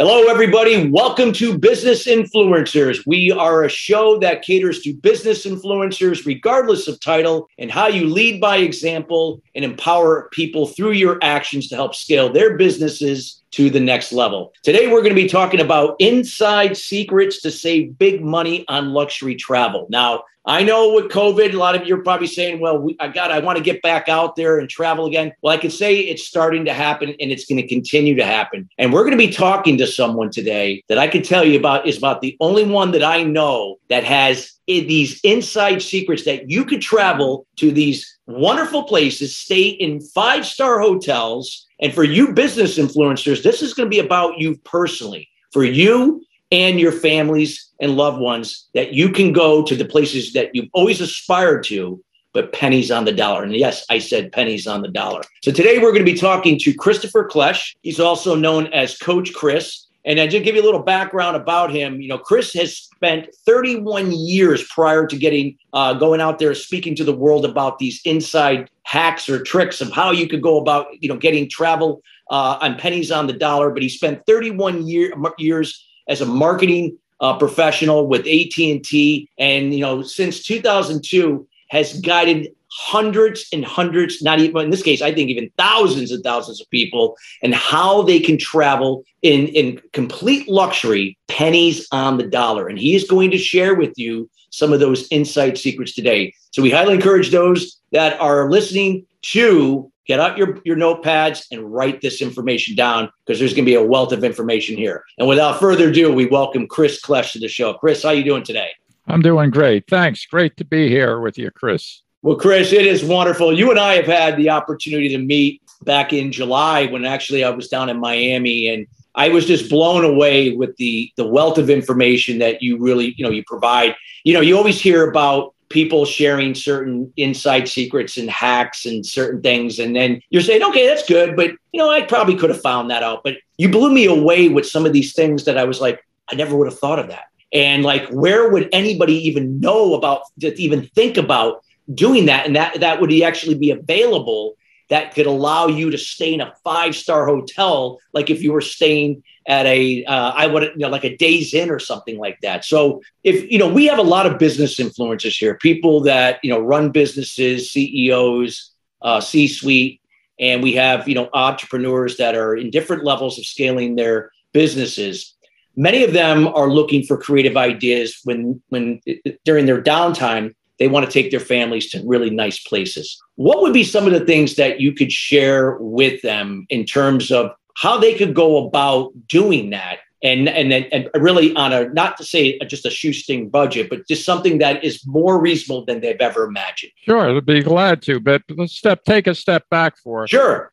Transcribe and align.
Hello, 0.00 0.28
everybody. 0.28 0.88
Welcome 0.88 1.30
to 1.34 1.58
Business 1.58 2.06
Influencers. 2.06 3.06
We 3.06 3.30
are 3.32 3.64
a 3.64 3.68
show 3.68 4.18
that 4.20 4.40
caters 4.40 4.80
to 4.80 4.94
business 4.94 5.44
influencers, 5.44 6.24
regardless 6.24 6.88
of 6.88 6.98
title, 7.00 7.50
and 7.58 7.70
how 7.70 7.88
you 7.88 8.06
lead 8.06 8.40
by 8.40 8.56
example 8.56 9.42
and 9.54 9.62
empower 9.62 10.30
people 10.32 10.68
through 10.68 10.92
your 10.92 11.18
actions 11.20 11.68
to 11.68 11.74
help 11.74 11.94
scale 11.94 12.32
their 12.32 12.56
businesses 12.56 13.42
to 13.50 13.68
the 13.68 13.78
next 13.78 14.10
level. 14.10 14.54
Today, 14.62 14.86
we're 14.86 15.02
going 15.02 15.14
to 15.14 15.22
be 15.22 15.28
talking 15.28 15.60
about 15.60 15.96
inside 15.98 16.78
secrets 16.78 17.42
to 17.42 17.50
save 17.50 17.98
big 17.98 18.24
money 18.24 18.64
on 18.68 18.94
luxury 18.94 19.34
travel. 19.34 19.86
Now, 19.90 20.22
I 20.46 20.62
know 20.62 20.94
with 20.94 21.10
COVID, 21.10 21.52
a 21.52 21.58
lot 21.58 21.74
of 21.74 21.86
you 21.86 21.94
are 21.96 22.02
probably 22.02 22.26
saying, 22.26 22.60
well, 22.60 22.78
we, 22.78 22.96
I 22.98 23.08
got, 23.08 23.30
I 23.30 23.40
want 23.40 23.58
to 23.58 23.64
get 23.64 23.82
back 23.82 24.08
out 24.08 24.36
there 24.36 24.58
and 24.58 24.70
travel 24.70 25.04
again. 25.04 25.32
Well, 25.42 25.52
I 25.52 25.58
can 25.58 25.70
say 25.70 26.00
it's 26.00 26.26
starting 26.26 26.64
to 26.64 26.72
happen 26.72 27.10
and 27.20 27.30
it's 27.30 27.44
going 27.44 27.60
to 27.60 27.68
continue 27.68 28.14
to 28.16 28.24
happen. 28.24 28.68
And 28.78 28.92
we're 28.92 29.02
going 29.02 29.18
to 29.18 29.18
be 29.18 29.30
talking 29.30 29.76
to 29.78 29.86
someone 29.86 30.30
today 30.30 30.82
that 30.88 30.96
I 30.96 31.08
can 31.08 31.22
tell 31.22 31.44
you 31.44 31.58
about 31.58 31.86
is 31.86 31.98
about 31.98 32.22
the 32.22 32.36
only 32.40 32.64
one 32.64 32.92
that 32.92 33.04
I 33.04 33.22
know 33.22 33.78
that 33.88 34.04
has 34.04 34.52
these 34.66 35.20
inside 35.24 35.82
secrets 35.82 36.24
that 36.24 36.48
you 36.48 36.64
could 36.64 36.80
travel 36.80 37.46
to 37.56 37.70
these 37.70 38.18
wonderful 38.26 38.84
places, 38.84 39.36
stay 39.36 39.68
in 39.68 40.00
five 40.00 40.46
star 40.46 40.80
hotels. 40.80 41.66
And 41.80 41.92
for 41.92 42.04
you 42.04 42.32
business 42.32 42.78
influencers, 42.78 43.42
this 43.42 43.62
is 43.62 43.74
going 43.74 43.86
to 43.86 43.90
be 43.90 43.98
about 43.98 44.38
you 44.38 44.56
personally. 44.64 45.28
For 45.52 45.64
you, 45.64 46.22
and 46.50 46.80
your 46.80 46.92
families 46.92 47.68
and 47.80 47.96
loved 47.96 48.20
ones 48.20 48.68
that 48.74 48.92
you 48.92 49.10
can 49.10 49.32
go 49.32 49.62
to 49.62 49.76
the 49.76 49.84
places 49.84 50.32
that 50.32 50.50
you've 50.54 50.68
always 50.72 51.00
aspired 51.00 51.64
to, 51.64 52.02
but 52.32 52.52
pennies 52.52 52.90
on 52.90 53.04
the 53.04 53.12
dollar. 53.12 53.42
And 53.42 53.54
yes, 53.54 53.84
I 53.90 53.98
said 53.98 54.32
pennies 54.32 54.66
on 54.66 54.82
the 54.82 54.88
dollar. 54.88 55.22
So 55.42 55.52
today 55.52 55.78
we're 55.78 55.92
going 55.92 56.04
to 56.04 56.12
be 56.12 56.18
talking 56.18 56.58
to 56.60 56.74
Christopher 56.74 57.28
Klesch. 57.28 57.74
He's 57.82 58.00
also 58.00 58.34
known 58.34 58.66
as 58.68 58.96
Coach 58.98 59.32
Chris. 59.32 59.86
And 60.06 60.18
I 60.18 60.26
just 60.26 60.44
give 60.44 60.54
you 60.54 60.62
a 60.62 60.64
little 60.64 60.82
background 60.82 61.36
about 61.36 61.70
him. 61.70 62.00
You 62.00 62.08
know, 62.08 62.18
Chris 62.18 62.54
has 62.54 62.74
spent 62.76 63.28
31 63.44 64.12
years 64.12 64.64
prior 64.68 65.06
to 65.06 65.16
getting 65.16 65.58
uh, 65.74 65.92
going 65.94 66.22
out 66.22 66.38
there 66.38 66.54
speaking 66.54 66.94
to 66.96 67.04
the 67.04 67.14
world 67.14 67.44
about 67.44 67.78
these 67.78 68.00
inside 68.06 68.70
hacks 68.84 69.28
or 69.28 69.42
tricks 69.42 69.82
of 69.82 69.92
how 69.92 70.10
you 70.10 70.26
could 70.26 70.40
go 70.40 70.58
about, 70.58 70.86
you 71.00 71.08
know, 71.08 71.18
getting 71.18 71.50
travel 71.50 72.02
uh, 72.30 72.56
on 72.62 72.76
pennies 72.76 73.10
on 73.10 73.26
the 73.26 73.34
dollar. 73.34 73.70
But 73.70 73.82
he 73.82 73.90
spent 73.90 74.24
31 74.26 74.86
year, 74.86 75.12
years 75.36 75.86
as 76.10 76.20
a 76.20 76.26
marketing 76.26 76.98
uh, 77.20 77.38
professional 77.38 78.06
with 78.06 78.20
AT&T 78.20 79.28
and 79.38 79.74
you 79.74 79.80
know 79.80 80.02
since 80.02 80.42
2002 80.42 81.46
has 81.70 82.00
guided 82.00 82.48
hundreds 82.72 83.46
and 83.52 83.64
hundreds 83.64 84.22
not 84.22 84.38
even 84.38 84.62
in 84.62 84.70
this 84.70 84.82
case 84.82 85.02
I 85.02 85.12
think 85.12 85.28
even 85.30 85.50
thousands 85.56 86.12
and 86.12 86.22
thousands 86.22 86.60
of 86.60 86.70
people 86.70 87.16
and 87.42 87.54
how 87.54 88.02
they 88.02 88.20
can 88.20 88.38
travel 88.38 89.04
in 89.22 89.48
in 89.48 89.80
complete 89.92 90.48
luxury 90.48 91.18
pennies 91.28 91.86
on 91.92 92.18
the 92.18 92.26
dollar. 92.26 92.68
And 92.68 92.78
he 92.78 92.94
is 92.94 93.04
going 93.04 93.30
to 93.30 93.38
share 93.38 93.74
with 93.74 93.92
you 93.96 94.28
some 94.50 94.72
of 94.72 94.80
those 94.80 95.06
insight 95.10 95.58
secrets 95.58 95.94
today. 95.94 96.34
So 96.52 96.62
we 96.62 96.70
highly 96.70 96.94
encourage 96.94 97.30
those 97.30 97.80
that 97.92 98.20
are 98.20 98.50
listening 98.50 99.06
to 99.22 99.90
get 100.10 100.18
out 100.18 100.36
your, 100.36 100.58
your 100.64 100.74
notepads 100.74 101.46
and 101.52 101.72
write 101.72 102.00
this 102.00 102.20
information 102.20 102.74
down 102.74 103.08
because 103.24 103.38
there's 103.38 103.54
going 103.54 103.64
to 103.64 103.70
be 103.70 103.76
a 103.76 103.82
wealth 103.82 104.10
of 104.10 104.24
information 104.24 104.76
here. 104.76 105.04
And 105.18 105.28
without 105.28 105.60
further 105.60 105.90
ado, 105.90 106.12
we 106.12 106.26
welcome 106.26 106.66
Chris 106.66 107.00
Klesh 107.00 107.30
to 107.34 107.38
the 107.38 107.46
show. 107.46 107.74
Chris, 107.74 108.02
how 108.02 108.10
you 108.10 108.24
doing 108.24 108.42
today? 108.42 108.70
I'm 109.06 109.22
doing 109.22 109.50
great. 109.50 109.86
Thanks. 109.88 110.26
Great 110.26 110.56
to 110.56 110.64
be 110.64 110.88
here 110.88 111.20
with 111.20 111.38
you, 111.38 111.52
Chris. 111.52 112.02
Well, 112.22 112.34
Chris, 112.34 112.72
it 112.72 112.86
is 112.86 113.04
wonderful. 113.04 113.56
You 113.56 113.70
and 113.70 113.78
I 113.78 113.94
have 113.94 114.06
had 114.06 114.36
the 114.36 114.50
opportunity 114.50 115.10
to 115.10 115.18
meet 115.18 115.62
back 115.82 116.12
in 116.12 116.32
July 116.32 116.86
when 116.86 117.04
actually 117.04 117.44
I 117.44 117.50
was 117.50 117.68
down 117.68 117.88
in 117.88 118.00
Miami 118.00 118.66
and 118.66 118.88
I 119.14 119.28
was 119.28 119.46
just 119.46 119.70
blown 119.70 120.04
away 120.04 120.56
with 120.56 120.76
the 120.76 121.12
the 121.16 121.26
wealth 121.26 121.56
of 121.56 121.70
information 121.70 122.38
that 122.38 122.62
you 122.62 122.78
really, 122.78 123.14
you 123.16 123.24
know, 123.24 123.30
you 123.30 123.44
provide. 123.46 123.94
You 124.24 124.34
know, 124.34 124.40
you 124.40 124.56
always 124.56 124.80
hear 124.80 125.08
about 125.08 125.54
people 125.70 126.04
sharing 126.04 126.54
certain 126.54 127.12
inside 127.16 127.68
secrets 127.68 128.18
and 128.18 128.28
hacks 128.28 128.84
and 128.84 129.06
certain 129.06 129.40
things. 129.40 129.78
And 129.78 129.96
then 129.96 130.20
you're 130.28 130.42
saying, 130.42 130.62
okay, 130.62 130.86
that's 130.86 131.08
good. 131.08 131.36
But, 131.36 131.52
you 131.72 131.78
know, 131.78 131.88
I 131.88 132.02
probably 132.02 132.36
could 132.36 132.50
have 132.50 132.60
found 132.60 132.90
that 132.90 133.02
out. 133.02 133.22
But 133.24 133.36
you 133.56 133.68
blew 133.68 133.92
me 133.92 134.04
away 134.06 134.48
with 134.48 134.66
some 134.66 134.84
of 134.84 134.92
these 134.92 135.14
things 135.14 135.44
that 135.44 135.56
I 135.56 135.64
was 135.64 135.80
like, 135.80 136.04
I 136.30 136.34
never 136.34 136.56
would 136.56 136.66
have 136.66 136.78
thought 136.78 136.98
of 136.98 137.08
that. 137.08 137.24
And 137.52 137.82
like, 137.82 138.08
where 138.08 138.50
would 138.50 138.68
anybody 138.72 139.14
even 139.28 139.58
know 139.60 139.94
about 139.94 140.22
to 140.40 140.60
even 140.60 140.86
think 140.88 141.16
about 141.16 141.64
doing 141.92 142.26
that? 142.26 142.46
And 142.46 142.54
that 142.56 142.80
that 142.80 143.00
would 143.00 143.12
actually 143.22 143.56
be 143.56 143.70
available 143.70 144.56
that 144.90 145.14
could 145.14 145.26
allow 145.26 145.68
you 145.68 145.90
to 145.90 145.98
stay 145.98 146.34
in 146.34 146.40
a 146.40 146.52
five 146.62 146.94
star 146.94 147.24
hotel, 147.24 147.98
like 148.12 148.28
if 148.28 148.42
you 148.42 148.52
were 148.52 148.60
staying 148.60 149.22
at 149.46 149.64
a 149.64 150.04
uh, 150.04 150.32
I 150.34 150.46
would 150.46 150.64
you 150.64 150.78
know 150.78 150.88
like 150.88 151.04
a 151.04 151.16
Days 151.16 151.54
Inn 151.54 151.70
or 151.70 151.78
something 151.78 152.18
like 152.18 152.38
that. 152.42 152.64
So 152.64 153.00
if 153.24 153.50
you 153.50 153.58
know 153.58 153.72
we 153.72 153.86
have 153.86 153.98
a 153.98 154.02
lot 154.02 154.26
of 154.26 154.38
business 154.38 154.78
influencers 154.78 155.38
here, 155.38 155.56
people 155.56 156.00
that 156.02 156.40
you 156.42 156.50
know 156.50 156.60
run 156.60 156.90
businesses, 156.90 157.72
CEOs, 157.72 158.72
uh, 159.02 159.20
C-suite, 159.20 160.00
and 160.38 160.62
we 160.62 160.72
have 160.74 161.08
you 161.08 161.14
know 161.14 161.30
entrepreneurs 161.32 162.16
that 162.16 162.34
are 162.34 162.56
in 162.56 162.70
different 162.70 163.04
levels 163.04 163.38
of 163.38 163.46
scaling 163.46 163.94
their 163.94 164.32
businesses. 164.52 165.34
Many 165.76 166.02
of 166.02 166.12
them 166.12 166.48
are 166.48 166.68
looking 166.68 167.04
for 167.04 167.16
creative 167.16 167.56
ideas 167.56 168.20
when 168.24 168.60
when 168.70 169.00
during 169.44 169.66
their 169.66 169.80
downtime 169.80 170.54
they 170.80 170.88
want 170.88 171.06
to 171.06 171.12
take 171.12 171.30
their 171.30 171.38
families 171.38 171.90
to 171.90 172.02
really 172.04 172.30
nice 172.30 172.58
places. 172.58 173.22
What 173.36 173.60
would 173.62 173.74
be 173.74 173.84
some 173.84 174.06
of 174.06 174.12
the 174.12 174.24
things 174.24 174.56
that 174.56 174.80
you 174.80 174.92
could 174.92 175.12
share 175.12 175.76
with 175.78 176.20
them 176.22 176.66
in 176.70 176.84
terms 176.84 177.30
of 177.30 177.52
how 177.76 177.98
they 177.98 178.14
could 178.14 178.34
go 178.34 178.66
about 178.66 179.12
doing 179.28 179.70
that 179.70 179.98
and 180.22 180.48
and 180.48 180.72
and 180.72 181.08
really 181.14 181.54
on 181.54 181.72
a 181.72 181.88
not 181.90 182.16
to 182.16 182.24
say 182.24 182.58
just 182.60 182.84
a 182.84 182.90
shoestring 182.90 183.48
budget, 183.48 183.88
but 183.88 184.06
just 184.08 184.24
something 184.24 184.58
that 184.58 184.82
is 184.82 185.06
more 185.06 185.40
reasonable 185.40 185.84
than 185.84 186.00
they've 186.00 186.20
ever 186.20 186.44
imagined. 186.44 186.92
Sure, 187.02 187.36
I'd 187.36 187.46
be 187.46 187.62
glad 187.62 188.02
to, 188.02 188.20
but 188.20 188.42
let's 188.50 188.74
step 188.74 189.04
take 189.04 189.26
a 189.26 189.34
step 189.34 189.68
back 189.70 189.96
for 189.98 190.26
sure. 190.26 190.72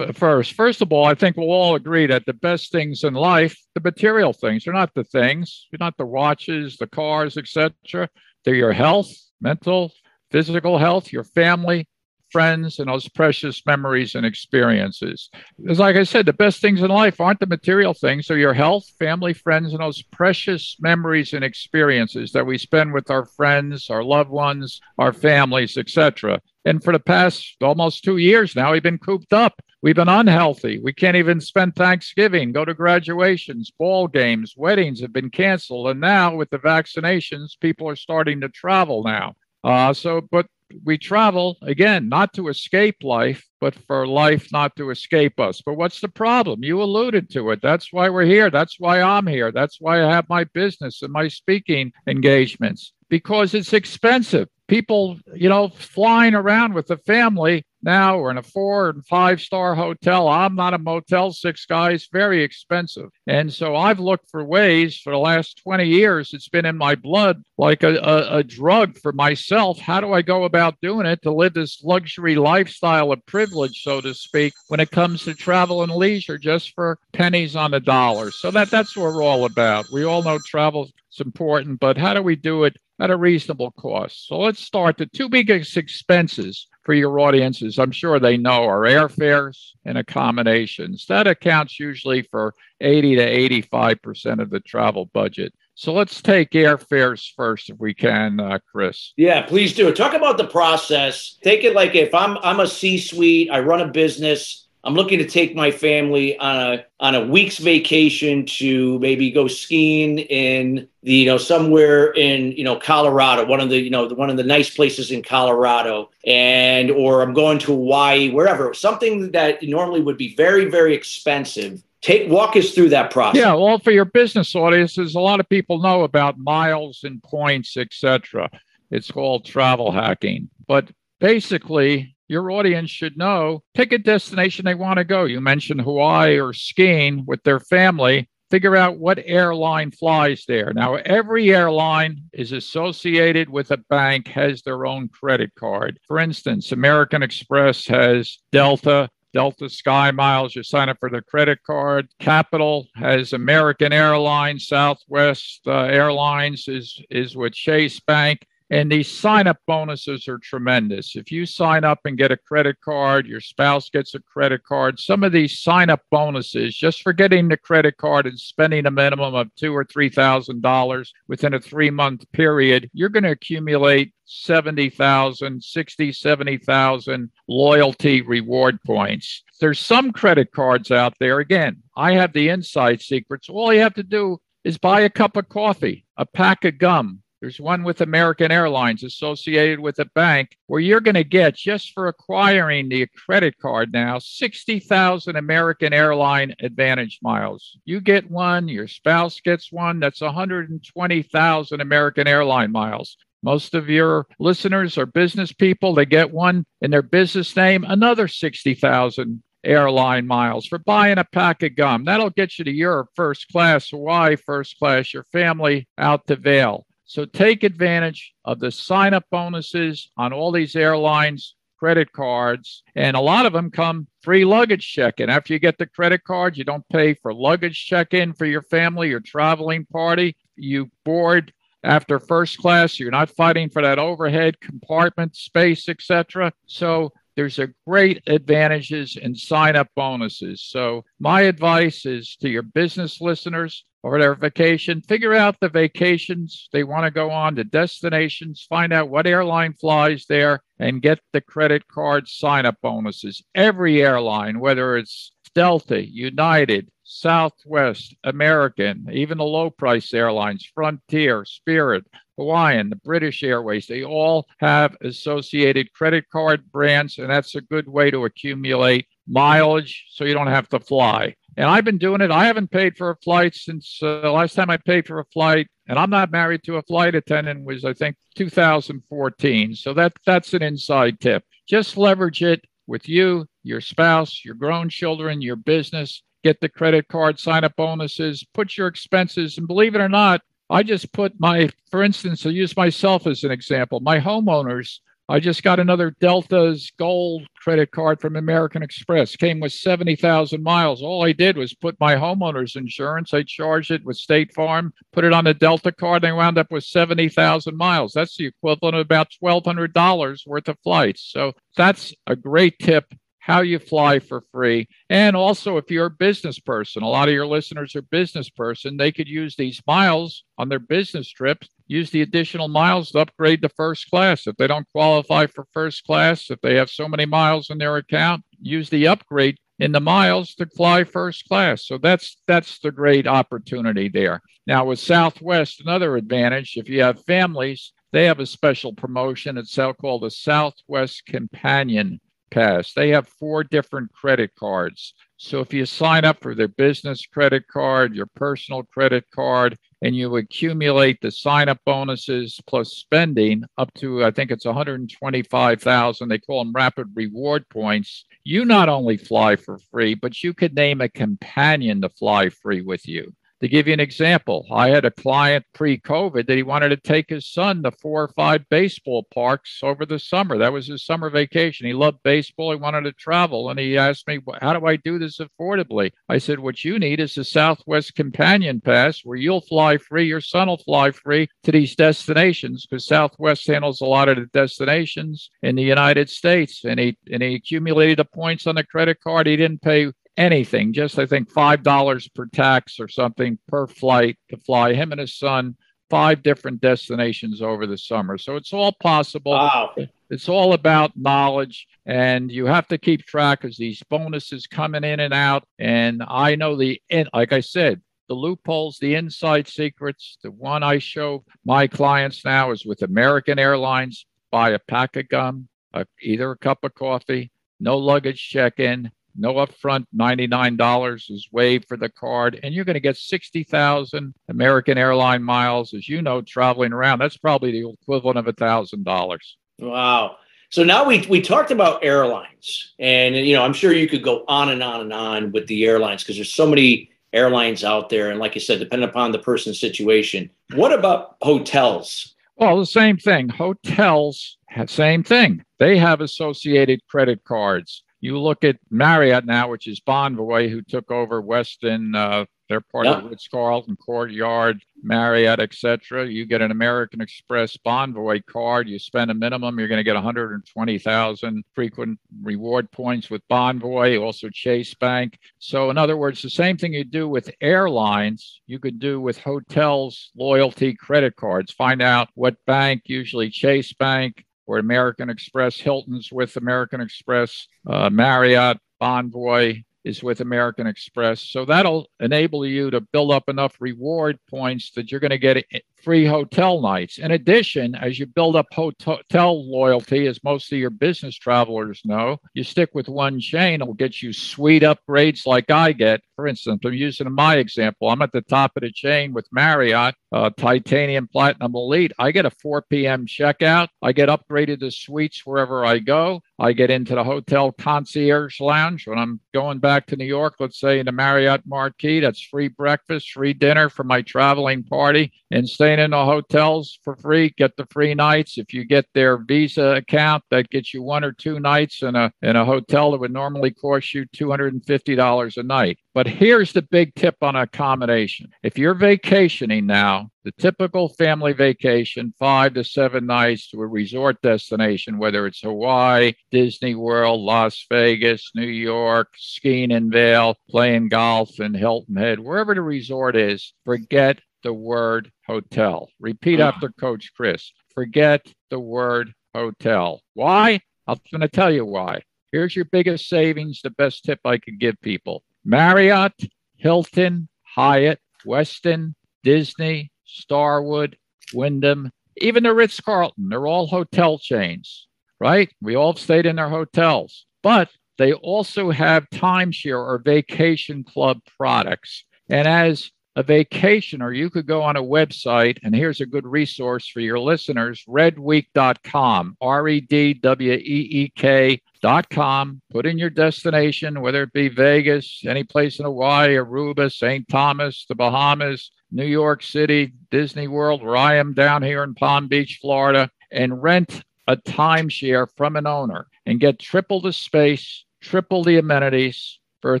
First, 0.14 0.52
first 0.52 0.80
of 0.80 0.92
all, 0.92 1.06
I 1.06 1.14
think 1.14 1.36
we'll 1.36 1.50
all 1.50 1.74
agree 1.74 2.06
that 2.06 2.24
the 2.24 2.34
best 2.34 2.70
things 2.70 3.02
in 3.02 3.14
life, 3.14 3.58
the 3.74 3.80
material 3.80 4.32
things, 4.32 4.64
are 4.68 4.72
not 4.72 4.94
the 4.94 5.02
things, 5.02 5.66
they're 5.70 5.84
not 5.84 5.96
the 5.96 6.06
watches, 6.06 6.76
the 6.76 6.86
cars, 6.86 7.36
etc. 7.36 8.08
They're 8.44 8.54
your 8.54 8.72
health, 8.72 9.10
mental, 9.40 9.92
physical 10.30 10.78
health, 10.78 11.12
your 11.12 11.24
family, 11.24 11.86
friends 12.32 12.78
and 12.78 12.88
those 12.88 13.08
precious 13.10 13.64
memories 13.66 14.14
and 14.14 14.24
experiences. 14.26 15.30
Because, 15.60 15.78
like 15.78 15.96
I 15.96 16.02
said, 16.02 16.26
the 16.26 16.32
best 16.32 16.60
things 16.60 16.82
in 16.82 16.90
life 16.90 17.20
aren't 17.20 17.38
the 17.38 17.46
material 17.46 17.94
things, 17.94 18.26
they're 18.26 18.38
your 18.38 18.54
health, 18.54 18.88
family, 18.98 19.34
friends, 19.34 19.72
and 19.72 19.82
those 19.82 20.02
precious 20.02 20.76
memories 20.80 21.34
and 21.34 21.44
experiences 21.44 22.32
that 22.32 22.46
we 22.46 22.58
spend 22.58 22.94
with 22.94 23.10
our 23.10 23.26
friends, 23.26 23.90
our 23.90 24.02
loved 24.02 24.30
ones, 24.30 24.80
our 24.98 25.12
families, 25.12 25.76
etc. 25.76 26.40
And 26.64 26.82
for 26.82 26.92
the 26.92 27.00
past 27.00 27.56
almost 27.60 28.02
two 28.02 28.16
years 28.16 28.56
now, 28.56 28.72
we've 28.72 28.82
been 28.82 28.98
cooped 28.98 29.32
up. 29.32 29.60
We've 29.82 29.96
been 29.96 30.08
unhealthy. 30.08 30.78
We 30.78 30.92
can't 30.92 31.16
even 31.16 31.40
spend 31.40 31.74
Thanksgiving, 31.74 32.52
go 32.52 32.64
to 32.64 32.72
graduations, 32.72 33.72
ball 33.76 34.06
games, 34.06 34.54
weddings 34.56 35.00
have 35.00 35.12
been 35.12 35.28
canceled. 35.28 35.88
And 35.88 36.00
now, 36.00 36.36
with 36.36 36.50
the 36.50 36.58
vaccinations, 36.60 37.58
people 37.58 37.88
are 37.88 37.96
starting 37.96 38.40
to 38.42 38.48
travel 38.48 39.02
now. 39.02 39.34
Uh, 39.64 39.92
so, 39.92 40.20
but 40.30 40.46
we 40.84 40.96
travel 40.96 41.56
again 41.62 42.08
not 42.08 42.32
to 42.32 42.48
escape 42.48 42.96
life 43.02 43.44
but 43.60 43.74
for 43.74 44.06
life 44.06 44.50
not 44.52 44.74
to 44.76 44.90
escape 44.90 45.38
us 45.38 45.60
but 45.60 45.74
what's 45.74 46.00
the 46.00 46.08
problem 46.08 46.64
you 46.64 46.82
alluded 46.82 47.28
to 47.30 47.50
it 47.50 47.60
that's 47.60 47.92
why 47.92 48.08
we're 48.08 48.24
here 48.24 48.50
that's 48.50 48.80
why 48.80 49.02
i'm 49.02 49.26
here 49.26 49.52
that's 49.52 49.78
why 49.80 50.02
i 50.02 50.10
have 50.10 50.26
my 50.28 50.44
business 50.44 51.02
and 51.02 51.12
my 51.12 51.28
speaking 51.28 51.92
engagements 52.06 52.92
because 53.10 53.52
it's 53.52 53.74
expensive 53.74 54.48
people 54.66 55.18
you 55.34 55.48
know 55.48 55.68
flying 55.68 56.34
around 56.34 56.72
with 56.72 56.86
the 56.86 56.96
family 56.96 57.64
now 57.82 58.18
we're 58.18 58.30
in 58.30 58.38
a 58.38 58.42
four 58.42 58.90
and 58.90 59.04
five 59.06 59.40
star 59.40 59.74
hotel. 59.74 60.28
I'm 60.28 60.54
not 60.54 60.74
a 60.74 60.78
Motel 60.78 61.32
6 61.32 61.66
guy. 61.66 61.90
It's 61.90 62.08
very 62.12 62.42
expensive. 62.42 63.10
And 63.26 63.52
so 63.52 63.74
I've 63.74 63.98
looked 63.98 64.30
for 64.30 64.44
ways 64.44 64.98
for 64.98 65.10
the 65.12 65.18
last 65.18 65.60
20 65.64 65.84
years. 65.84 66.32
It's 66.32 66.48
been 66.48 66.64
in 66.64 66.78
my 66.78 66.94
blood 66.94 67.42
like 67.58 67.82
a, 67.82 67.96
a, 67.96 68.38
a 68.38 68.42
drug 68.44 68.98
for 68.98 69.12
myself. 69.12 69.80
How 69.80 70.00
do 70.00 70.12
I 70.12 70.22
go 70.22 70.44
about 70.44 70.80
doing 70.80 71.06
it 71.06 71.22
to 71.22 71.32
live 71.32 71.54
this 71.54 71.82
luxury 71.82 72.36
lifestyle 72.36 73.10
of 73.10 73.24
privilege, 73.26 73.82
so 73.82 74.00
to 74.00 74.14
speak, 74.14 74.52
when 74.68 74.80
it 74.80 74.90
comes 74.90 75.24
to 75.24 75.34
travel 75.34 75.82
and 75.82 75.92
leisure 75.92 76.38
just 76.38 76.74
for 76.74 76.98
pennies 77.12 77.56
on 77.56 77.72
the 77.72 77.80
dollar? 77.80 78.30
So 78.30 78.50
that, 78.52 78.70
that's 78.70 78.96
what 78.96 79.12
we're 79.12 79.22
all 79.22 79.44
about. 79.44 79.86
We 79.92 80.04
all 80.04 80.22
know 80.22 80.38
travel 80.46 80.84
is 80.84 81.20
important, 81.20 81.80
but 81.80 81.98
how 81.98 82.14
do 82.14 82.22
we 82.22 82.36
do 82.36 82.64
it 82.64 82.76
at 83.00 83.10
a 83.10 83.16
reasonable 83.16 83.72
cost? 83.72 84.28
So 84.28 84.38
let's 84.38 84.60
start. 84.60 84.98
The 84.98 85.06
two 85.06 85.28
biggest 85.28 85.76
expenses 85.76 86.68
for 86.82 86.94
your 86.94 87.20
audiences, 87.20 87.78
I'm 87.78 87.92
sure 87.92 88.18
they 88.18 88.36
know, 88.36 88.64
are 88.64 88.82
airfares 88.82 89.70
and 89.84 89.98
accommodations. 89.98 91.06
That 91.06 91.26
accounts 91.26 91.78
usually 91.78 92.22
for 92.22 92.54
80 92.80 93.16
to 93.16 93.62
85% 93.62 94.40
of 94.40 94.50
the 94.50 94.60
travel 94.60 95.06
budget. 95.06 95.52
So 95.74 95.92
let's 95.92 96.20
take 96.20 96.50
airfares 96.50 97.28
first, 97.34 97.70
if 97.70 97.78
we 97.78 97.94
can, 97.94 98.40
uh, 98.40 98.58
Chris. 98.70 99.12
Yeah, 99.16 99.42
please 99.42 99.74
do. 99.74 99.92
Talk 99.92 100.12
about 100.12 100.36
the 100.36 100.46
process. 100.46 101.38
Take 101.42 101.64
it 101.64 101.74
like 101.74 101.94
if 101.94 102.14
I'm 102.14 102.36
I'm 102.38 102.60
a 102.60 102.66
C-suite, 102.66 103.50
I 103.50 103.60
run 103.60 103.80
a 103.80 103.88
business. 103.88 104.68
I'm 104.84 104.94
looking 104.94 105.18
to 105.18 105.26
take 105.26 105.54
my 105.54 105.70
family 105.70 106.36
on 106.38 106.56
a 106.56 106.84
on 106.98 107.14
a 107.14 107.24
week's 107.24 107.58
vacation 107.58 108.46
to 108.46 108.98
maybe 108.98 109.30
go 109.30 109.46
skiing 109.46 110.18
in 110.18 110.88
the 111.02 111.14
you 111.14 111.26
know 111.26 111.38
somewhere 111.38 112.12
in 112.12 112.52
you 112.52 112.64
know 112.64 112.76
Colorado, 112.76 113.46
one 113.46 113.60
of 113.60 113.68
the 113.68 113.80
you 113.80 113.90
know 113.90 114.08
one 114.08 114.30
of 114.30 114.36
the 114.36 114.42
nice 114.42 114.74
places 114.74 115.10
in 115.10 115.22
Colorado, 115.22 116.10
and 116.26 116.90
or 116.90 117.22
I'm 117.22 117.32
going 117.32 117.58
to 117.60 117.66
Hawaii, 117.66 118.30
wherever, 118.30 118.74
something 118.74 119.30
that 119.32 119.62
normally 119.62 120.00
would 120.00 120.18
be 120.18 120.34
very 120.34 120.64
very 120.66 120.94
expensive. 120.94 121.82
Take 122.00 122.28
walk 122.28 122.56
us 122.56 122.72
through 122.72 122.88
that 122.88 123.12
process. 123.12 123.40
Yeah 123.40 123.54
well 123.54 123.78
for 123.78 123.92
your 123.92 124.04
business 124.04 124.54
audiences 124.56 125.14
a 125.14 125.20
lot 125.20 125.38
of 125.38 125.48
people 125.48 125.80
know 125.80 126.02
about 126.02 126.36
miles 126.36 127.04
and 127.04 127.22
points 127.22 127.76
etc 127.76 128.50
it's 128.92 129.10
called 129.10 129.44
travel 129.44 129.90
hacking. 129.90 130.50
But 130.68 130.90
basically 131.18 132.14
your 132.28 132.50
audience 132.50 132.90
should 132.90 133.16
know 133.16 133.62
pick 133.74 133.92
a 133.92 133.98
destination 133.98 134.64
they 134.64 134.74
want 134.74 134.98
to 134.98 135.04
go 135.04 135.24
you 135.24 135.40
mentioned 135.40 135.80
hawaii 135.80 136.38
or 136.38 136.52
skiing 136.52 137.24
with 137.26 137.42
their 137.42 137.60
family 137.60 138.28
figure 138.50 138.76
out 138.76 138.98
what 138.98 139.22
airline 139.24 139.90
flies 139.90 140.44
there 140.46 140.72
now 140.74 140.94
every 140.96 141.54
airline 141.54 142.22
is 142.32 142.52
associated 142.52 143.48
with 143.48 143.70
a 143.70 143.78
bank 143.88 144.28
has 144.28 144.62
their 144.62 144.84
own 144.86 145.08
credit 145.08 145.50
card 145.58 145.98
for 146.06 146.18
instance 146.18 146.72
american 146.72 147.22
express 147.22 147.86
has 147.86 148.38
delta 148.52 149.08
Delta 149.32 149.68
Sky 149.68 150.10
Miles, 150.10 150.54
you 150.54 150.62
sign 150.62 150.88
up 150.88 150.98
for 151.00 151.08
their 151.08 151.22
credit 151.22 151.60
card. 151.64 152.08
Capital 152.20 152.86
has 152.96 153.32
American 153.32 153.92
Airlines, 153.92 154.68
Southwest 154.68 155.62
uh, 155.66 155.84
Airlines 155.84 156.68
is, 156.68 157.02
is 157.10 157.34
with 157.34 157.54
Chase 157.54 157.98
Bank. 158.00 158.46
And 158.72 158.90
these 158.90 159.10
sign 159.10 159.48
up 159.48 159.58
bonuses 159.66 160.26
are 160.28 160.38
tremendous. 160.38 161.14
If 161.14 161.30
you 161.30 161.44
sign 161.44 161.84
up 161.84 161.98
and 162.06 162.16
get 162.16 162.32
a 162.32 162.38
credit 162.38 162.80
card, 162.80 163.26
your 163.26 163.42
spouse 163.42 163.90
gets 163.90 164.14
a 164.14 164.20
credit 164.20 164.64
card. 164.64 164.98
Some 164.98 165.22
of 165.24 165.30
these 165.30 165.60
sign 165.60 165.90
up 165.90 166.00
bonuses, 166.10 166.74
just 166.74 167.02
for 167.02 167.12
getting 167.12 167.48
the 167.48 167.58
credit 167.58 167.98
card 167.98 168.26
and 168.26 168.40
spending 168.40 168.86
a 168.86 168.90
minimum 168.90 169.34
of 169.34 169.54
two 169.56 169.76
or 169.76 169.84
three 169.84 170.08
thousand 170.08 170.62
dollars 170.62 171.12
within 171.28 171.52
a 171.52 171.60
three 171.60 171.90
month 171.90 172.24
period, 172.32 172.88
you're 172.94 173.10
going 173.10 173.24
to 173.24 173.32
accumulate 173.32 174.14
70,000, 174.24 175.62
60, 175.62 176.10
70,000 176.10 177.30
loyalty 177.48 178.22
reward 178.22 178.78
points. 178.86 179.42
There's 179.60 179.80
some 179.80 180.12
credit 180.12 180.50
cards 180.50 180.90
out 180.90 181.12
there. 181.20 181.40
Again, 181.40 181.82
I 181.94 182.14
have 182.14 182.32
the 182.32 182.48
inside 182.48 183.02
secrets. 183.02 183.50
All 183.50 183.70
you 183.70 183.80
have 183.80 183.94
to 183.94 184.02
do 184.02 184.40
is 184.64 184.78
buy 184.78 185.02
a 185.02 185.10
cup 185.10 185.36
of 185.36 185.50
coffee, 185.50 186.06
a 186.16 186.24
pack 186.24 186.64
of 186.64 186.78
gum, 186.78 187.22
there's 187.42 187.60
one 187.60 187.82
with 187.82 188.00
American 188.02 188.52
Airlines 188.52 189.02
associated 189.02 189.80
with 189.80 189.98
a 189.98 190.04
bank 190.14 190.56
where 190.68 190.78
you're 190.78 191.00
going 191.00 191.16
to 191.16 191.24
get 191.24 191.56
just 191.56 191.92
for 191.92 192.06
acquiring 192.06 192.88
the 192.88 193.08
credit 193.26 193.58
card 193.58 193.92
now 193.92 194.20
60,000 194.20 195.34
American 195.34 195.92
Airline 195.92 196.54
Advantage 196.60 197.18
miles. 197.20 197.76
You 197.84 198.00
get 198.00 198.30
one, 198.30 198.68
your 198.68 198.86
spouse 198.86 199.40
gets 199.40 199.72
one. 199.72 199.98
That's 199.98 200.20
120,000 200.20 201.80
American 201.80 202.28
Airline 202.28 202.70
miles. 202.70 203.16
Most 203.42 203.74
of 203.74 203.90
your 203.90 204.28
listeners 204.38 204.96
are 204.96 205.06
business 205.06 205.52
people. 205.52 205.94
They 205.94 206.06
get 206.06 206.30
one 206.30 206.64
in 206.80 206.92
their 206.92 207.02
business 207.02 207.56
name, 207.56 207.84
another 207.88 208.28
60,000 208.28 209.42
airline 209.64 210.28
miles 210.28 210.64
for 210.64 210.78
buying 210.78 211.18
a 211.18 211.24
pack 211.24 211.64
of 211.64 211.74
gum. 211.74 212.04
That'll 212.04 212.30
get 212.30 212.56
you 212.60 212.64
to 212.66 212.72
Europe 212.72 213.08
first 213.16 213.48
class, 213.48 213.90
Hawaii 213.90 214.36
first 214.36 214.78
class, 214.78 215.12
your 215.12 215.24
family 215.24 215.88
out 215.98 216.28
to 216.28 216.36
Vail. 216.36 216.86
So 217.04 217.24
take 217.24 217.62
advantage 217.62 218.32
of 218.44 218.60
the 218.60 218.70
sign 218.70 219.14
up 219.14 219.24
bonuses 219.30 220.10
on 220.16 220.32
all 220.32 220.52
these 220.52 220.76
airlines, 220.76 221.56
credit 221.78 222.12
cards, 222.12 222.82
and 222.94 223.16
a 223.16 223.20
lot 223.20 223.46
of 223.46 223.52
them 223.52 223.70
come 223.70 224.06
free 224.22 224.44
luggage 224.44 224.86
check 224.86 225.20
in. 225.20 225.28
After 225.28 225.52
you 225.52 225.58
get 225.58 225.78
the 225.78 225.86
credit 225.86 226.24
card, 226.24 226.56
you 226.56 226.64
don't 226.64 226.88
pay 226.88 227.14
for 227.14 227.34
luggage 227.34 227.86
check 227.86 228.14
in 228.14 228.32
for 228.32 228.46
your 228.46 228.62
family 228.62 229.08
your 229.08 229.20
traveling 229.20 229.84
party. 229.86 230.36
You 230.56 230.90
board 231.04 231.52
after 231.84 232.20
first 232.20 232.58
class, 232.58 233.00
you're 233.00 233.10
not 233.10 233.30
fighting 233.30 233.68
for 233.68 233.82
that 233.82 233.98
overhead 233.98 234.60
compartment 234.60 235.34
space, 235.34 235.88
etc. 235.88 236.52
So 236.66 237.12
there's 237.34 237.58
a 237.58 237.70
great 237.86 238.22
advantages 238.26 239.16
in 239.16 239.34
sign 239.34 239.74
up 239.74 239.88
bonuses. 239.96 240.62
So 240.62 241.04
my 241.18 241.42
advice 241.42 242.06
is 242.06 242.36
to 242.36 242.48
your 242.48 242.62
business 242.62 243.20
listeners 243.20 243.84
or 244.02 244.18
their 244.18 244.34
vacation, 244.34 245.00
figure 245.02 245.34
out 245.34 245.56
the 245.60 245.68
vacations 245.68 246.68
they 246.72 246.84
want 246.84 247.04
to 247.04 247.10
go 247.10 247.30
on, 247.30 247.54
the 247.54 247.64
destinations, 247.64 248.66
find 248.68 248.92
out 248.92 249.08
what 249.08 249.26
airline 249.26 249.74
flies 249.74 250.26
there, 250.28 250.60
and 250.78 251.02
get 251.02 251.20
the 251.32 251.40
credit 251.40 251.86
card 251.88 252.26
sign 252.26 252.66
up 252.66 252.76
bonuses. 252.82 253.42
Every 253.54 254.02
airline, 254.02 254.58
whether 254.58 254.96
it's 254.96 255.30
Delta, 255.54 256.04
United, 256.04 256.90
Southwest, 257.04 258.16
American, 258.24 259.06
even 259.12 259.38
the 259.38 259.44
low 259.44 259.70
price 259.70 260.12
airlines, 260.14 260.68
Frontier, 260.74 261.44
Spirit, 261.44 262.04
Hawaiian, 262.38 262.88
the 262.90 262.96
British 262.96 263.42
Airways, 263.42 263.86
they 263.86 264.02
all 264.02 264.46
have 264.58 264.96
associated 265.02 265.92
credit 265.92 266.24
card 266.32 266.70
brands, 266.72 267.18
and 267.18 267.28
that's 267.28 267.54
a 267.54 267.60
good 267.60 267.86
way 267.86 268.10
to 268.10 268.24
accumulate 268.24 269.06
mileage 269.28 270.06
so 270.10 270.24
you 270.24 270.34
don't 270.34 270.46
have 270.46 270.68
to 270.70 270.80
fly. 270.80 271.34
And 271.56 271.66
I've 271.66 271.84
been 271.84 271.98
doing 271.98 272.20
it. 272.20 272.30
I 272.30 272.46
haven't 272.46 272.70
paid 272.70 272.96
for 272.96 273.10
a 273.10 273.16
flight 273.16 273.54
since 273.54 273.98
uh, 274.02 274.20
the 274.20 274.30
last 274.30 274.54
time 274.54 274.70
I 274.70 274.78
paid 274.78 275.06
for 275.06 275.18
a 275.18 275.24
flight, 275.26 275.68
and 275.86 275.98
I'm 275.98 276.10
not 276.10 276.30
married 276.30 276.62
to 276.64 276.76
a 276.76 276.82
flight 276.82 277.14
attendant, 277.14 277.64
was 277.64 277.84
I 277.84 277.92
think 277.92 278.16
2014. 278.36 279.74
So 279.74 279.92
that 279.94 280.12
that's 280.24 280.54
an 280.54 280.62
inside 280.62 281.20
tip. 281.20 281.44
Just 281.68 281.96
leverage 281.96 282.42
it 282.42 282.64
with 282.86 283.08
you, 283.08 283.46
your 283.62 283.80
spouse, 283.80 284.44
your 284.44 284.54
grown 284.54 284.88
children, 284.88 285.42
your 285.42 285.56
business. 285.56 286.22
Get 286.42 286.60
the 286.60 286.68
credit 286.68 287.06
card 287.06 287.38
sign 287.38 287.62
up 287.62 287.76
bonuses, 287.76 288.44
put 288.52 288.76
your 288.76 288.88
expenses, 288.88 289.58
and 289.58 289.68
believe 289.68 289.94
it 289.94 290.00
or 290.00 290.08
not, 290.08 290.40
I 290.72 290.82
just 290.82 291.12
put 291.12 291.38
my, 291.38 291.68
for 291.90 292.02
instance, 292.02 292.46
I'll 292.46 292.52
use 292.52 292.76
myself 292.76 293.26
as 293.26 293.44
an 293.44 293.50
example. 293.50 294.00
My 294.00 294.18
homeowners 294.18 295.00
I 295.32 295.40
just 295.40 295.62
got 295.62 295.80
another 295.80 296.14
Delta's 296.20 296.92
Gold 296.98 297.46
credit 297.56 297.90
card 297.90 298.20
from 298.20 298.36
American 298.36 298.82
Express. 298.82 299.34
Came 299.34 299.60
with 299.60 299.72
70,000 299.72 300.62
miles. 300.62 301.00
All 301.00 301.24
I 301.24 301.32
did 301.32 301.56
was 301.56 301.72
put 301.72 301.98
my 301.98 302.16
homeowner's 302.16 302.76
insurance. 302.76 303.32
I 303.32 303.42
charged 303.42 303.90
it 303.90 304.04
with 304.04 304.18
State 304.18 304.52
Farm, 304.52 304.92
put 305.10 305.24
it 305.24 305.32
on 305.32 305.44
the 305.44 305.54
Delta 305.54 305.90
card, 305.90 306.22
and 306.22 306.34
I 306.34 306.36
wound 306.36 306.58
up 306.58 306.70
with 306.70 306.84
70,000 306.84 307.74
miles. 307.74 308.12
That's 308.12 308.36
the 308.36 308.44
equivalent 308.44 308.94
of 308.94 309.00
about 309.00 309.28
$1,200 309.42 310.46
worth 310.46 310.68
of 310.68 310.76
flights. 310.84 311.30
So 311.32 311.54
that's 311.78 312.12
a 312.26 312.36
great 312.36 312.78
tip 312.78 313.06
how 313.42 313.60
you 313.60 313.76
fly 313.80 314.20
for 314.20 314.44
free. 314.52 314.86
And 315.10 315.34
also, 315.34 315.76
if 315.76 315.90
you're 315.90 316.06
a 316.06 316.10
business 316.10 316.60
person, 316.60 317.02
a 317.02 317.08
lot 317.08 317.26
of 317.26 317.34
your 317.34 317.46
listeners 317.46 317.96
are 317.96 318.02
business 318.02 318.48
person, 318.48 318.96
they 318.96 319.10
could 319.10 319.26
use 319.26 319.56
these 319.56 319.82
miles 319.84 320.44
on 320.58 320.68
their 320.68 320.78
business 320.78 321.28
trips, 321.28 321.68
use 321.86 322.10
the 322.10 322.22
additional 322.22 322.68
miles 322.68 323.10
to 323.10 323.20
upgrade 323.20 323.62
to 323.62 323.68
first 323.68 324.10
class. 324.10 324.46
If 324.46 324.56
they 324.56 324.66
don't 324.66 324.88
qualify 324.92 325.46
for 325.46 325.66
first 325.72 326.04
class, 326.04 326.50
if 326.50 326.60
they 326.60 326.76
have 326.76 326.90
so 326.90 327.08
many 327.08 327.26
miles 327.26 327.70
in 327.70 327.78
their 327.78 327.96
account, 327.96 328.44
use 328.60 328.88
the 328.90 329.06
upgrade 329.08 329.58
in 329.78 329.92
the 329.92 330.00
miles 330.00 330.54
to 330.54 330.66
fly 330.66 331.04
first 331.04 331.48
class. 331.48 331.86
So 331.86 331.98
that's 331.98 332.36
that's 332.46 332.78
the 332.78 332.92
great 332.92 333.26
opportunity 333.26 334.08
there. 334.08 334.40
Now 334.66 334.84
with 334.84 335.00
Southwest, 335.00 335.80
another 335.80 336.16
advantage, 336.16 336.74
if 336.76 336.88
you 336.88 337.02
have 337.02 337.24
families, 337.24 337.92
they 338.12 338.26
have 338.26 338.40
a 338.40 338.46
special 338.46 338.92
promotion. 338.92 339.58
It's 339.58 339.78
called 340.00 340.22
the 340.22 340.30
Southwest 340.30 341.26
Companion 341.26 342.20
They 342.52 343.10
have 343.10 343.28
four 343.28 343.64
different 343.64 344.12
credit 344.12 344.54
cards. 344.54 345.14
So 345.36 345.60
if 345.60 345.72
you 345.72 345.86
sign 345.86 346.24
up 346.24 346.40
for 346.40 346.54
their 346.54 346.68
business 346.68 347.26
credit 347.26 347.66
card, 347.66 348.14
your 348.14 348.26
personal 348.26 348.84
credit 348.84 349.24
card, 349.34 349.76
and 350.02 350.14
you 350.14 350.36
accumulate 350.36 351.20
the 351.20 351.30
sign 351.30 351.68
up 351.68 351.78
bonuses 351.84 352.60
plus 352.66 352.92
spending 352.92 353.64
up 353.78 353.92
to, 353.94 354.24
I 354.24 354.30
think 354.30 354.50
it's 354.50 354.64
125,000, 354.64 356.28
they 356.28 356.38
call 356.38 356.64
them 356.64 356.72
rapid 356.72 357.08
reward 357.14 357.68
points. 357.68 358.24
You 358.44 358.64
not 358.64 358.88
only 358.88 359.16
fly 359.16 359.56
for 359.56 359.78
free, 359.90 360.14
but 360.14 360.42
you 360.42 360.54
could 360.54 360.74
name 360.74 361.00
a 361.00 361.08
companion 361.08 362.02
to 362.02 362.08
fly 362.08 362.48
free 362.48 362.82
with 362.82 363.06
you. 363.06 363.32
To 363.62 363.68
give 363.68 363.86
you 363.86 363.92
an 363.92 364.00
example, 364.00 364.66
I 364.72 364.88
had 364.88 365.04
a 365.04 365.10
client 365.12 365.64
pre 365.72 365.96
COVID 365.96 366.48
that 366.48 366.56
he 366.56 366.64
wanted 366.64 366.88
to 366.88 366.96
take 366.96 367.30
his 367.30 367.46
son 367.46 367.84
to 367.84 367.92
four 367.92 368.24
or 368.24 368.28
five 368.34 368.68
baseball 368.68 369.24
parks 369.32 369.78
over 369.84 370.04
the 370.04 370.18
summer. 370.18 370.58
That 370.58 370.72
was 370.72 370.88
his 370.88 371.04
summer 371.04 371.30
vacation. 371.30 371.86
He 371.86 371.92
loved 371.92 372.24
baseball. 372.24 372.72
He 372.72 372.76
wanted 372.76 373.02
to 373.02 373.12
travel. 373.12 373.70
And 373.70 373.78
he 373.78 373.96
asked 373.96 374.26
me, 374.26 374.40
How 374.60 374.72
do 374.76 374.84
I 374.84 374.96
do 374.96 375.16
this 375.16 375.38
affordably? 375.38 376.10
I 376.28 376.38
said, 376.38 376.58
What 376.58 376.84
you 376.84 376.98
need 376.98 377.20
is 377.20 377.38
a 377.38 377.44
Southwest 377.44 378.16
Companion 378.16 378.80
Pass 378.80 379.20
where 379.22 379.38
you'll 379.38 379.60
fly 379.60 379.96
free. 379.96 380.26
Your 380.26 380.40
son 380.40 380.66
will 380.66 380.78
fly 380.78 381.12
free 381.12 381.48
to 381.62 381.70
these 381.70 381.94
destinations 381.94 382.84
because 382.84 383.06
Southwest 383.06 383.68
handles 383.68 384.00
a 384.00 384.06
lot 384.06 384.28
of 384.28 384.38
the 384.38 384.46
destinations 384.46 385.50
in 385.62 385.76
the 385.76 385.84
United 385.84 386.28
States. 386.28 386.84
And 386.84 386.98
he, 386.98 387.16
and 387.30 387.40
he 387.44 387.54
accumulated 387.54 388.18
the 388.18 388.24
points 388.24 388.66
on 388.66 388.74
the 388.74 388.82
credit 388.82 389.20
card. 389.20 389.46
He 389.46 389.54
didn't 389.54 389.82
pay 389.82 390.10
anything, 390.36 390.92
just 390.92 391.18
I 391.18 391.26
think 391.26 391.52
$5 391.52 392.34
per 392.34 392.46
tax 392.46 392.98
or 393.00 393.08
something 393.08 393.58
per 393.68 393.86
flight 393.86 394.38
to 394.50 394.56
fly 394.56 394.94
him 394.94 395.12
and 395.12 395.20
his 395.20 395.34
son 395.34 395.76
five 396.12 396.42
different 396.42 396.78
destinations 396.82 397.62
over 397.62 397.86
the 397.86 397.96
summer. 397.96 398.36
So 398.36 398.56
it's 398.56 398.74
all 398.74 398.92
possible. 398.92 399.52
Wow. 399.52 399.94
It's 400.28 400.46
all 400.46 400.74
about 400.74 401.16
knowledge, 401.16 401.86
and 402.04 402.52
you 402.52 402.66
have 402.66 402.86
to 402.88 402.98
keep 402.98 403.24
track 403.24 403.64
of 403.64 403.74
these 403.78 404.02
bonuses 404.10 404.66
coming 404.66 405.04
in 405.04 405.20
and 405.20 405.32
out. 405.32 405.64
And 405.78 406.22
I 406.28 406.54
know 406.54 406.76
the, 406.76 407.00
like 407.32 407.54
I 407.54 407.60
said, 407.60 408.02
the 408.28 408.34
loopholes, 408.34 408.98
the 408.98 409.14
inside 409.14 409.68
secrets. 409.68 410.36
The 410.42 410.50
one 410.50 410.82
I 410.82 410.98
show 410.98 411.44
my 411.64 411.86
clients 411.86 412.44
now 412.44 412.72
is 412.72 412.84
with 412.84 413.00
American 413.00 413.58
Airlines. 413.58 414.26
Buy 414.50 414.70
a 414.70 414.78
pack 414.78 415.16
of 415.16 415.30
gum, 415.30 415.68
a, 415.94 416.04
either 416.20 416.50
a 416.50 416.58
cup 416.58 416.84
of 416.84 416.94
coffee, 416.94 417.50
no 417.80 417.96
luggage 417.96 418.50
check 418.50 418.80
in, 418.80 419.10
no 419.36 419.54
upfront 419.54 420.06
$99 420.14 421.30
is 421.30 421.48
waived 421.52 421.86
for 421.88 421.96
the 421.96 422.08
card, 422.08 422.60
and 422.62 422.74
you're 422.74 422.84
going 422.84 422.94
to 422.94 423.00
get 423.00 423.16
60,000 423.16 424.34
American 424.48 424.98
airline 424.98 425.42
miles. 425.42 425.94
As 425.94 426.08
you 426.08 426.22
know, 426.22 426.42
traveling 426.42 426.92
around, 426.92 427.18
that's 427.18 427.36
probably 427.36 427.72
the 427.72 427.88
equivalent 427.88 428.38
of 428.38 428.46
$1,000. 428.46 429.38
Wow. 429.78 430.36
So 430.70 430.82
now 430.82 431.04
we 431.04 431.26
we 431.28 431.42
talked 431.42 431.70
about 431.70 432.02
airlines, 432.02 432.94
and 432.98 433.36
you 433.36 433.54
know 433.54 433.62
I'm 433.62 433.74
sure 433.74 433.92
you 433.92 434.08
could 434.08 434.22
go 434.22 434.42
on 434.48 434.70
and 434.70 434.82
on 434.82 435.02
and 435.02 435.12
on 435.12 435.52
with 435.52 435.66
the 435.66 435.84
airlines 435.84 436.22
because 436.22 436.36
there's 436.36 436.52
so 436.52 436.66
many 436.66 437.10
airlines 437.34 437.84
out 437.84 438.08
there, 438.08 438.30
and 438.30 438.40
like 438.40 438.54
you 438.54 438.60
said, 438.62 438.78
depending 438.78 439.06
upon 439.06 439.32
the 439.32 439.38
person's 439.38 439.78
situation. 439.78 440.48
What 440.74 440.94
about 440.94 441.36
hotels? 441.42 442.34
Well, 442.56 442.78
the 442.78 442.86
same 442.86 443.18
thing. 443.18 443.50
Hotels 443.50 444.56
have 444.68 444.88
same 444.88 445.22
thing. 445.22 445.62
They 445.78 445.98
have 445.98 446.22
associated 446.22 447.06
credit 447.06 447.44
cards. 447.44 448.02
You 448.22 448.38
look 448.38 448.64
at 448.64 448.78
Marriott 448.90 449.44
now, 449.44 449.68
which 449.68 449.86
is 449.86 450.00
Bonvoy, 450.00 450.70
who 450.70 450.80
took 450.80 451.10
over 451.10 451.42
Westin 451.42 452.16
uh, 452.16 452.46
they're 452.72 452.80
part 452.80 453.04
yep. 453.04 453.18
of 453.18 453.30
Ritz 453.30 453.48
Carlton, 453.48 453.96
Courtyard, 453.96 454.82
Marriott, 455.02 455.60
etc. 455.60 456.26
You 456.26 456.46
get 456.46 456.62
an 456.62 456.70
American 456.70 457.20
Express 457.20 457.76
Bonvoy 457.76 458.46
card. 458.46 458.88
You 458.88 458.98
spend 458.98 459.30
a 459.30 459.34
minimum, 459.34 459.78
you're 459.78 459.88
going 459.88 459.98
to 459.98 460.04
get 460.04 460.14
120,000 460.14 461.64
frequent 461.74 462.18
reward 462.42 462.90
points 462.90 463.28
with 463.28 463.46
Bonvoy, 463.48 464.18
also 464.18 464.48
Chase 464.48 464.94
Bank. 464.94 465.38
So, 465.58 465.90
in 465.90 465.98
other 465.98 466.16
words, 466.16 466.40
the 466.40 466.48
same 466.48 466.78
thing 466.78 466.94
you 466.94 467.04
do 467.04 467.28
with 467.28 467.50
airlines, 467.60 468.62
you 468.66 468.78
could 468.78 468.98
do 468.98 469.20
with 469.20 469.36
hotels, 469.36 470.30
loyalty 470.34 470.94
credit 470.94 471.36
cards. 471.36 471.72
Find 471.72 472.00
out 472.00 472.30
what 472.36 472.56
bank, 472.66 473.02
usually 473.04 473.50
Chase 473.50 473.92
Bank 473.92 474.46
or 474.66 474.78
American 474.78 475.28
Express, 475.30 475.76
Hilton's 475.76 476.30
with 476.32 476.56
American 476.56 477.00
Express, 477.00 477.66
uh, 477.86 478.10
Marriott, 478.10 478.78
Bonvoy, 479.00 479.84
is 480.04 480.22
with 480.22 480.40
American 480.40 480.86
Express. 480.86 481.40
So 481.40 481.64
that'll 481.64 482.08
enable 482.20 482.66
you 482.66 482.90
to 482.90 483.00
build 483.00 483.32
up 483.32 483.48
enough 483.48 483.76
reward 483.80 484.38
points 484.48 484.90
that 484.92 485.10
you're 485.10 485.20
going 485.20 485.30
to 485.30 485.38
get 485.38 485.64
free 486.02 486.26
hotel 486.26 486.80
nights. 486.80 487.18
In 487.18 487.30
addition, 487.30 487.94
as 487.94 488.18
you 488.18 488.26
build 488.26 488.56
up 488.56 488.66
hotel 488.72 489.70
loyalty, 489.70 490.26
as 490.26 490.42
most 490.42 490.72
of 490.72 490.78
your 490.78 490.90
business 490.90 491.36
travelers 491.36 492.02
know, 492.04 492.38
you 492.54 492.64
stick 492.64 492.90
with 492.94 493.08
one 493.08 493.40
chain, 493.40 493.80
it'll 493.80 493.94
get 493.94 494.22
you 494.22 494.32
sweet 494.32 494.82
upgrades 494.82 495.46
like 495.46 495.70
I 495.70 495.92
get. 495.92 496.20
For 496.36 496.46
instance, 496.46 496.80
I'm 496.84 496.92
using 496.92 497.32
my 497.32 497.56
example. 497.56 498.08
I'm 498.08 498.22
at 498.22 498.32
the 498.32 498.40
top 498.42 498.72
of 498.76 498.82
the 498.82 498.90
chain 498.90 499.32
with 499.32 499.46
Marriott, 499.52 500.14
uh, 500.32 500.50
Titanium 500.56 501.28
Platinum 501.28 501.74
Elite. 501.74 502.12
I 502.18 502.32
get 502.32 502.46
a 502.46 502.50
4 502.50 502.82
p.m. 502.90 503.26
checkout. 503.26 503.88
I 504.02 504.12
get 504.12 504.28
upgraded 504.28 504.80
to 504.80 504.90
suites 504.90 505.42
wherever 505.44 505.84
I 505.84 505.98
go. 505.98 506.42
I 506.62 506.72
get 506.72 506.92
into 506.92 507.16
the 507.16 507.24
hotel 507.24 507.72
concierge 507.72 508.60
lounge 508.60 509.08
when 509.08 509.18
I'm 509.18 509.40
going 509.52 509.80
back 509.80 510.06
to 510.06 510.16
New 510.16 510.24
York, 510.24 510.54
let's 510.60 510.78
say 510.78 511.00
in 511.00 511.06
the 511.06 511.12
Marriott 511.12 511.62
Marquis. 511.66 512.20
That's 512.20 512.40
free 512.40 512.68
breakfast, 512.68 513.32
free 513.32 513.52
dinner 513.52 513.88
for 513.88 514.04
my 514.04 514.22
traveling 514.22 514.84
party, 514.84 515.32
and 515.50 515.68
staying 515.68 515.98
in 515.98 516.12
the 516.12 516.24
hotels 516.24 517.00
for 517.02 517.16
free, 517.16 517.52
get 517.58 517.76
the 517.76 517.86
free 517.86 518.14
nights. 518.14 518.58
If 518.58 518.72
you 518.72 518.84
get 518.84 519.06
their 519.12 519.38
Visa 519.38 519.96
account, 519.96 520.44
that 520.52 520.70
gets 520.70 520.94
you 520.94 521.02
one 521.02 521.24
or 521.24 521.32
two 521.32 521.58
nights 521.58 522.00
in 522.00 522.14
a 522.14 522.32
in 522.42 522.54
a 522.54 522.64
hotel 522.64 523.10
that 523.10 523.18
would 523.18 523.32
normally 523.32 523.72
cost 523.72 524.14
you 524.14 524.24
$250 524.26 525.56
a 525.56 525.62
night. 525.64 525.98
But 526.14 526.28
here's 526.28 526.72
the 526.72 526.82
big 526.82 527.12
tip 527.16 527.38
on 527.42 527.56
accommodation. 527.56 528.52
If 528.62 528.78
you're 528.78 528.94
vacationing 528.94 529.86
now, 529.86 530.30
the 530.44 530.52
typical 530.52 531.08
family 531.08 531.52
vacation, 531.52 532.34
five 532.38 532.74
to 532.74 532.84
seven 532.84 533.26
nights 533.26 533.70
to 533.70 533.80
a 533.80 533.86
resort 533.86 534.40
destination, 534.42 535.18
whether 535.18 535.46
it's 535.46 535.60
Hawaii, 535.60 536.34
Disney 536.50 536.94
World, 536.94 537.40
Las 537.40 537.86
Vegas, 537.90 538.50
New 538.54 538.66
York, 538.66 539.28
skiing 539.36 539.90
in 539.90 540.10
Vail, 540.10 540.56
playing 540.68 541.08
golf 541.08 541.60
in 541.60 541.74
Hilton 541.74 542.16
Head, 542.16 542.40
wherever 542.40 542.74
the 542.74 542.82
resort 542.82 543.36
is, 543.36 543.72
forget 543.84 544.40
the 544.62 544.72
word 544.72 545.30
hotel. 545.46 546.08
Repeat 546.20 546.60
after 546.60 546.88
Coach 546.88 547.32
Chris. 547.34 547.72
Forget 547.94 548.46
the 548.70 548.78
word 548.78 549.34
hotel. 549.54 550.22
Why? 550.34 550.80
I'm 551.06 551.18
going 551.30 551.40
to 551.40 551.48
tell 551.48 551.70
you 551.70 551.84
why. 551.84 552.22
Here's 552.52 552.76
your 552.76 552.84
biggest 552.84 553.28
savings, 553.28 553.80
the 553.82 553.90
best 553.90 554.24
tip 554.24 554.40
I 554.44 554.58
could 554.58 554.78
give 554.78 555.00
people 555.00 555.42
Marriott, 555.64 556.34
Hilton, 556.76 557.48
Hyatt, 557.62 558.20
Westin, 558.46 559.14
Disney, 559.42 560.11
Starwood, 560.32 561.16
Wyndham, 561.52 562.10
even 562.38 562.62
the 562.62 562.74
Ritz 562.74 563.00
Carlton. 563.00 563.48
They're 563.48 563.66
all 563.66 563.86
hotel 563.86 564.38
chains, 564.38 565.06
right? 565.40 565.70
We 565.80 565.94
all 565.96 566.14
stayed 566.16 566.46
in 566.46 566.56
their 566.56 566.68
hotels, 566.68 567.46
but 567.62 567.90
they 568.18 568.32
also 568.32 568.90
have 568.90 569.30
timeshare 569.30 569.98
or 569.98 570.18
vacation 570.18 571.04
club 571.04 571.40
products. 571.56 572.24
And 572.48 572.68
as 572.68 573.10
a 573.34 573.42
vacationer, 573.42 574.36
you 574.36 574.50
could 574.50 574.66
go 574.66 574.82
on 574.82 574.96
a 574.96 575.02
website, 575.02 575.78
and 575.82 575.94
here's 575.94 576.20
a 576.20 576.26
good 576.26 576.46
resource 576.46 577.08
for 577.08 577.20
your 577.20 577.38
listeners 577.38 578.04
redweek.com, 578.06 579.56
R 579.60 579.88
E 579.88 580.00
D 580.00 580.34
W 580.34 580.72
E 580.72 580.78
E 580.78 581.32
K.com. 581.34 582.82
Put 582.90 583.06
in 583.06 583.18
your 583.18 583.30
destination, 583.30 584.20
whether 584.20 584.42
it 584.42 584.52
be 584.52 584.68
Vegas, 584.68 585.42
any 585.46 585.64
place 585.64 585.98
in 585.98 586.04
Hawaii, 586.04 586.56
Aruba, 586.56 587.10
St. 587.10 587.48
Thomas, 587.48 588.04
the 588.08 588.14
Bahamas, 588.14 588.90
New 589.12 589.26
York 589.26 589.62
City, 589.62 590.12
Disney 590.30 590.68
World, 590.68 591.02
where 591.02 591.16
I 591.16 591.36
am 591.36 591.52
down 591.52 591.82
here 591.82 592.02
in 592.02 592.14
Palm 592.14 592.48
Beach, 592.48 592.78
Florida, 592.80 593.30
and 593.50 593.82
rent 593.82 594.24
a 594.48 594.56
timeshare 594.56 595.46
from 595.56 595.76
an 595.76 595.86
owner 595.86 596.26
and 596.46 596.58
get 596.58 596.78
triple 596.78 597.20
the 597.20 597.32
space, 597.32 598.04
triple 598.20 598.64
the 598.64 598.78
amenities 598.78 599.58
for 599.82 599.96
a 599.96 600.00